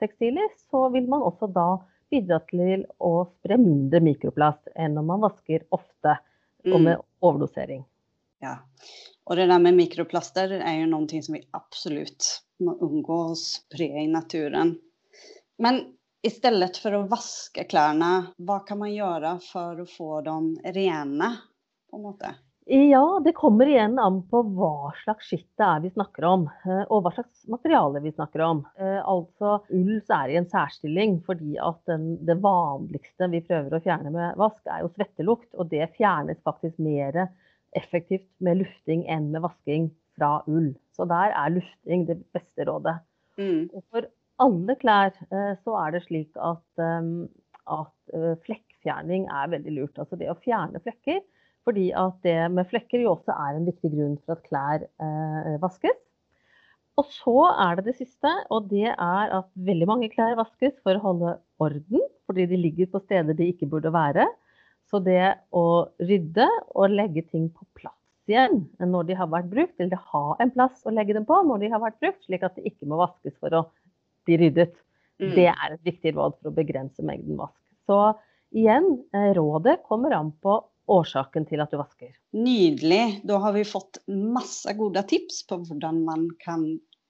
[0.00, 1.76] tekstiler, så vil man også da
[2.10, 6.16] bidra til å spre mindre mikroplast enn når man vasker ofte
[6.66, 6.84] og Mm.
[6.88, 7.84] med overdosering.
[8.42, 8.56] Ja.
[9.26, 13.88] Og det der med mikroplaster er jo noe som vi absolutt må unngå å spre
[14.02, 14.76] i naturen.
[15.62, 15.82] Men
[16.26, 21.36] i stedet for å vaske klærne, hva kan man gjøre for å få dem rene?
[21.90, 22.34] på en måte?
[22.68, 26.82] Ja, det kommer igjen an på hva slags skitt det er vi snakker om, eh,
[26.90, 28.64] og hva slags materiale vi snakker om.
[28.74, 33.82] Eh, Altså, ull er i en særstilling fordi at den, det vanligste vi prøver å
[33.84, 37.28] fjerne med vask, er jo svettelukt, og det fjernes faktisk mer
[37.76, 40.74] effektivt med lufting enn med vasking fra ull.
[40.96, 42.96] Så der er lufting det beste rådet.
[43.36, 43.68] Mm.
[43.76, 44.08] Og for
[44.42, 47.10] alle klær eh, så er det slik at, eh,
[47.76, 50.00] at eh, flekkfjerning er veldig lurt.
[50.00, 51.20] Altså det å fjerne flekker.
[51.66, 55.56] Fordi at det med flekker jo også er en viktig grunn for at klær eh,
[55.62, 55.98] vaskes.
[56.96, 60.96] Og så er det det siste, og det er at veldig mange klær vaskes for
[60.96, 62.04] å holde orden.
[62.26, 64.24] Fordi de ligger på steder de ikke burde være.
[64.86, 66.46] Så det å rydde
[66.78, 70.84] og legge ting på plass igjen når de har vært brukt, eller ha en plass
[70.86, 73.36] å legge dem på når de har vært brukt, slik at de ikke må vaskes
[73.40, 73.66] for å
[74.26, 74.74] bli ryddet.
[75.22, 75.32] Mm.
[75.36, 77.58] Det er et viktig råd for å begrense mengden vask.
[77.88, 78.00] Så
[78.56, 80.58] igjen, eh, rådet kommer an på
[80.92, 82.12] årsaken til at du vasker.
[82.36, 83.22] Nydelig.
[83.26, 86.66] Da har vi fått masse gode tips på hvordan man kan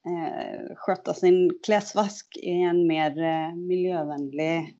[0.08, 4.76] eh, skjøtte sin klesvask i en mer eh, miljøvennlig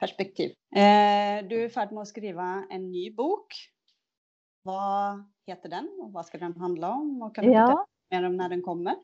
[0.00, 0.54] perspektiv.
[0.72, 3.56] Eh, du er i ferd med å skrive en ny bok.
[4.68, 7.12] Hva heter den, og hva skal den handle om?
[7.24, 7.64] Og kan du Ja.
[7.64, 8.98] fortelle mer om når den kommer?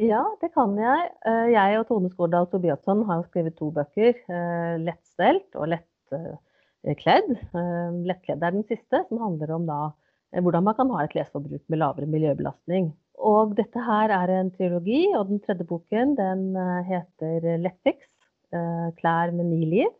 [0.00, 1.10] Ja, det kan jeg.
[1.26, 4.14] Eh, Jeg og Tone Skårdal Tobiasson har skrevet to bøker.
[4.28, 7.36] eh, 'Lettstelt' og 'Lettkledd'.
[7.54, 9.92] Eh, 'Lettkledd' er den siste, som handler om da
[10.32, 12.92] hvordan man kan ha et klesforbruk med lavere miljøbelastning.
[13.18, 16.54] Og dette her er en trilogi, og den tredje boken den
[16.88, 18.08] heter 'Lettfix'.
[18.96, 19.90] Klær med ni liv.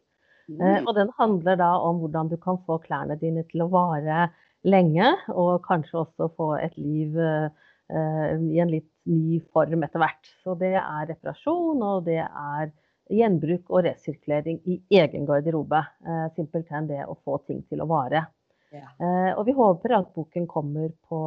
[0.48, 0.86] Mm.
[0.86, 4.30] Og den handler da om hvordan du kan få klærne dine til å vare
[4.68, 7.48] lenge, og kanskje også få et liv eh,
[8.38, 10.30] i en litt ny form etter hvert.
[10.44, 12.70] Så det er reparasjon, og det er
[13.12, 15.82] gjenbruk og resirkulering i egen garderobe.
[16.06, 18.26] Eh, Simpelthen det å få ting til å vare.
[18.72, 18.86] Ja.
[18.96, 21.20] Eh, og vi håper at boken kommer på,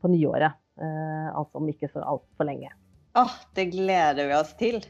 [0.00, 2.70] på nyåret, altså om ikke så altfor lenge.
[3.18, 4.80] Åh, det gleder vi oss til.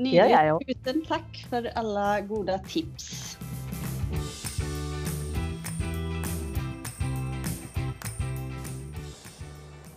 [0.00, 0.56] Nydelig.
[0.72, 3.36] Tusen takk for alle gode tips.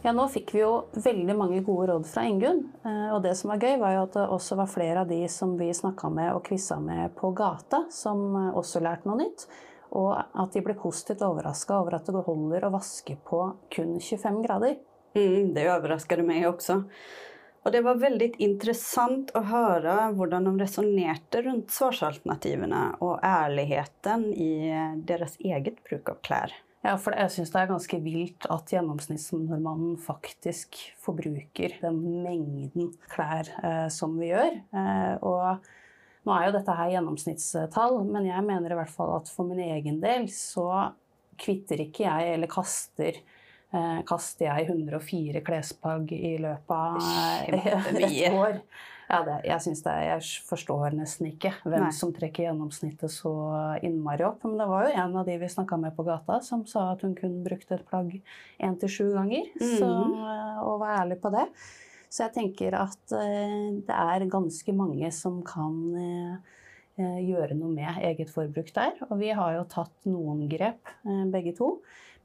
[0.04, 2.66] Ja, nå fikk vi jo veldig mange gode råd fra Ingunn.
[2.84, 5.22] eh, Og det som var gøy, var jo at det også var flere av de
[5.32, 9.46] som vi snakka med og quiza med på gata, som eh, også lærte noe nytt.
[9.96, 13.40] Og at de ble positivt overraska over at det holder å vaske på
[13.72, 14.76] kun 25 grader.
[15.16, 16.82] Mm, det overrasket meg også.
[17.64, 24.52] Og det var veldig interessant å høre hvordan de resonnerte rundt svarsalternativene og ærligheten i
[24.68, 26.60] eh, deres eget bruk av klær.
[26.84, 33.48] Ja, for jeg syns det er ganske vilt at gjennomsnittsnordmannen faktisk forbruker den mengden klær
[33.64, 34.58] eh, som vi gjør.
[34.76, 35.64] Eh, og
[36.28, 39.64] nå er jo dette her gjennomsnittstall, men jeg mener i hvert fall at for min
[39.64, 40.68] egen del så
[41.40, 48.60] kvitter ikke jeg eller kaster eh, kaster jeg 104 klesplagg i løpet av et år.
[49.14, 51.92] Ja, det, jeg, det, jeg forstår nesten ikke hvem Nei.
[51.94, 53.32] som trekker gjennomsnittet så
[53.86, 54.42] innmari opp.
[54.48, 57.06] Men det var jo en av de vi snakka med på gata, som sa at
[57.06, 58.16] hun kun brukte et plagg
[58.58, 59.52] én til sju ganger.
[59.62, 60.64] Så, Mhm.
[60.66, 61.46] og var ærlig på det.
[62.14, 66.36] Så jeg tenker at eh, det er ganske mange som kan eh,
[67.02, 68.94] eh, gjøre noe med eget forbruk der.
[69.10, 70.92] Og vi har jo tatt noen grep,
[71.34, 71.80] begge to.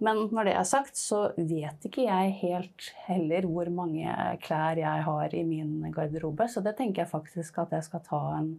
[0.05, 4.13] Men når det er sagt, så vet ikke jeg helt heller hvor mange
[4.45, 6.47] klær jeg har i min garderobe.
[6.51, 8.53] Så det tenker jeg faktisk at jeg skal ta en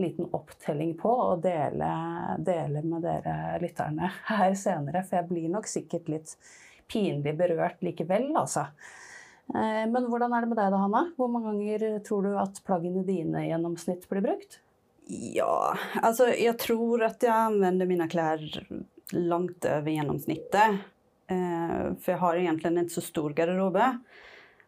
[0.00, 1.90] liten opptelling på og dele,
[2.42, 5.04] dele med dere lytterne her senere.
[5.06, 6.34] For jeg blir nok sikkert litt
[6.90, 8.66] pinlig berørt likevel, altså.
[9.54, 11.04] Eh, Men hvordan er det med deg da, Hanna?
[11.14, 14.58] Hvor mange ganger tror du at plaggene dine i gjennomsnitt blir brukt?
[15.10, 18.62] Ja, altså jeg tror at jeg anvender mine kläder
[19.12, 20.80] långt over genomsnittet.
[21.30, 23.98] Eh, jeg jag har egentlig ikke så stor garderobe.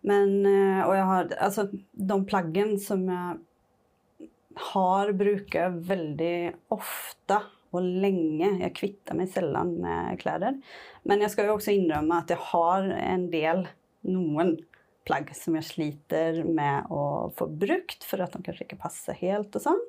[0.02, 3.38] Men, eh, och jag har, Altså, de plaggen som jeg
[4.54, 7.38] har bruker veldig ofte
[7.72, 8.58] og lenge.
[8.60, 10.60] Jeg kvitter kvittar sjelden med klær.
[11.04, 13.66] Men jeg skal jo også innrømme at jeg har en del,
[14.02, 14.58] noen
[15.06, 19.54] plagg som jeg sliter med å få brukt for at de kanskje ikke passer helt
[19.56, 19.82] og sånn.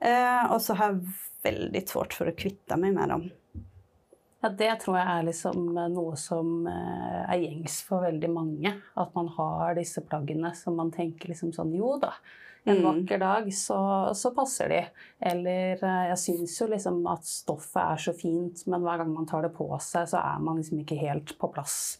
[0.00, 3.26] Eh, og så har jeg veldig svårt for å kvitte meg med dem.
[4.40, 8.72] Ja, Det tror jeg er liksom noe som eh, er gjengs for veldig mange.
[8.96, 12.14] At man har disse plaggene som man tenker liksom sånn Jo da,
[12.64, 12.84] en Mm.
[12.84, 14.80] vakker dag så, så passer de.
[15.20, 19.28] Eller eh, jeg syns jo liksom at stoffet er så fint, men hver gang man
[19.28, 21.98] tar det på seg, så er man liksom ikke helt på plass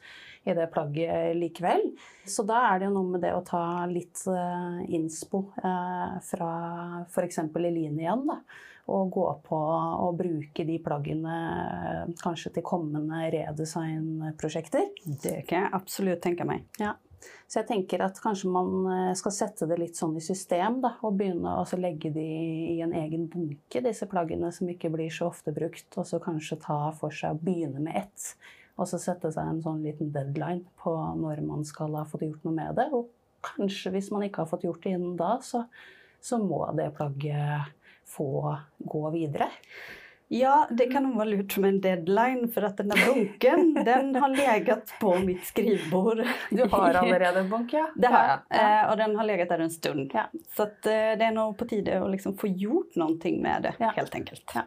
[0.49, 1.91] i det plagget likevel.
[2.24, 6.53] Så da er det jo noe med det å ta litt eh, innspo eh, fra
[7.05, 7.43] f.eks.
[7.45, 8.24] Eline igjen.
[8.28, 8.41] da
[8.89, 11.37] og gå på og bruke de plaggene
[12.22, 14.91] kanskje til kommende redesign-prosjekter.
[15.05, 16.66] Det kan jeg absolutt tenke meg.
[16.81, 16.97] Ja.
[17.51, 20.95] Så jeg tenker at kanskje man eh, skal sette det litt sånn i system, da,
[21.05, 22.26] og begynne å legge de
[22.76, 26.61] i en egen bunke, disse plaggene som ikke blir så ofte brukt, og så kanskje
[26.62, 28.31] ta for seg å begynne med ett.
[28.81, 32.47] Og så sette seg en sånn liten deadline på når man skal ha fått gjort
[32.47, 32.87] noe med det.
[32.97, 33.11] Og
[33.45, 35.66] kanskje hvis man ikke har fått gjort det innen da, så,
[36.24, 37.74] så må det plagget
[38.11, 39.49] få gå videre.
[40.33, 44.93] Ja, det kan være lurt som en deadline, for at denne bunken den har legat
[45.01, 46.23] på mitt skrivbord.
[46.55, 47.89] Du har allerede en bunk, ja?
[47.97, 48.61] Det har jeg, Ja.
[48.61, 50.13] eh, og den har legat der en stund.
[50.15, 50.29] Ja.
[50.55, 53.75] Så at, eh, det er nå på tide å liksom få gjort noe med det,
[53.99, 54.55] helt enkelt.
[54.55, 54.63] Ja.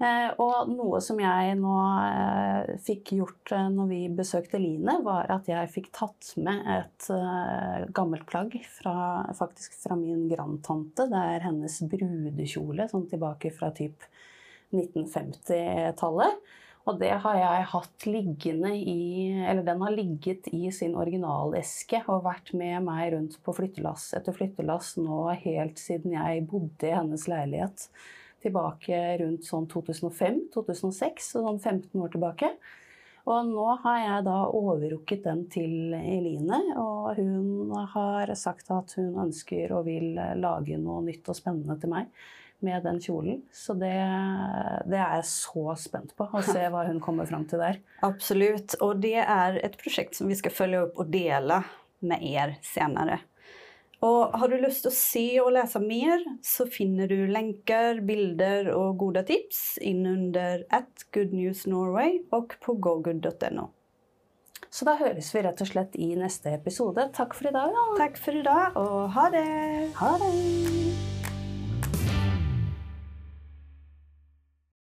[0.00, 5.28] Eh, og noe som jeg nå eh, fikk gjort eh, når vi besøkte Line, var
[5.28, 7.08] at jeg fikk tatt med et
[7.92, 11.04] gammelt plagg fra, faktisk fra min grandtante.
[11.10, 14.08] Det er hennes brudekjole, sånn tilbake fra typ
[14.72, 16.40] 1950-tallet.
[16.88, 22.24] Og det har jeg hatt liggende i Eller den har ligget i sin originaleske og
[22.24, 27.26] vært med meg rundt på flyttelass etter flyttelass nå helt siden jeg bodde i hennes
[27.28, 27.84] leilighet
[28.42, 32.54] tilbake rundt sånn 2005-2006, så sånn 15 år tilbake.
[33.28, 39.18] Og nå har jeg da overrukket den til Eline, og hun har sagt at hun
[39.26, 42.08] ønsker og vil lage noe nytt og spennende til meg
[42.64, 43.42] med den kjolen.
[43.52, 43.92] Så det,
[44.90, 47.80] det er jeg så spent på, å se hva hun kommer fram til der.
[48.10, 48.76] Absolutt.
[48.84, 51.62] Og det er et prosjekt som vi skal følge opp og dele
[52.04, 53.20] med er senere.
[54.06, 58.72] Og har du lyst til å se og lese mer, så finner du lenker, bilder
[58.72, 63.68] og gode tips inn under at Good News Norway og på gogood.no.
[64.70, 67.10] Så da høres vi rett og slett i neste episode.
[67.16, 67.74] Takk for i dag.
[67.76, 67.86] Da.
[68.00, 69.48] Takk for i dag, og ha det!
[70.00, 71.19] Ha det!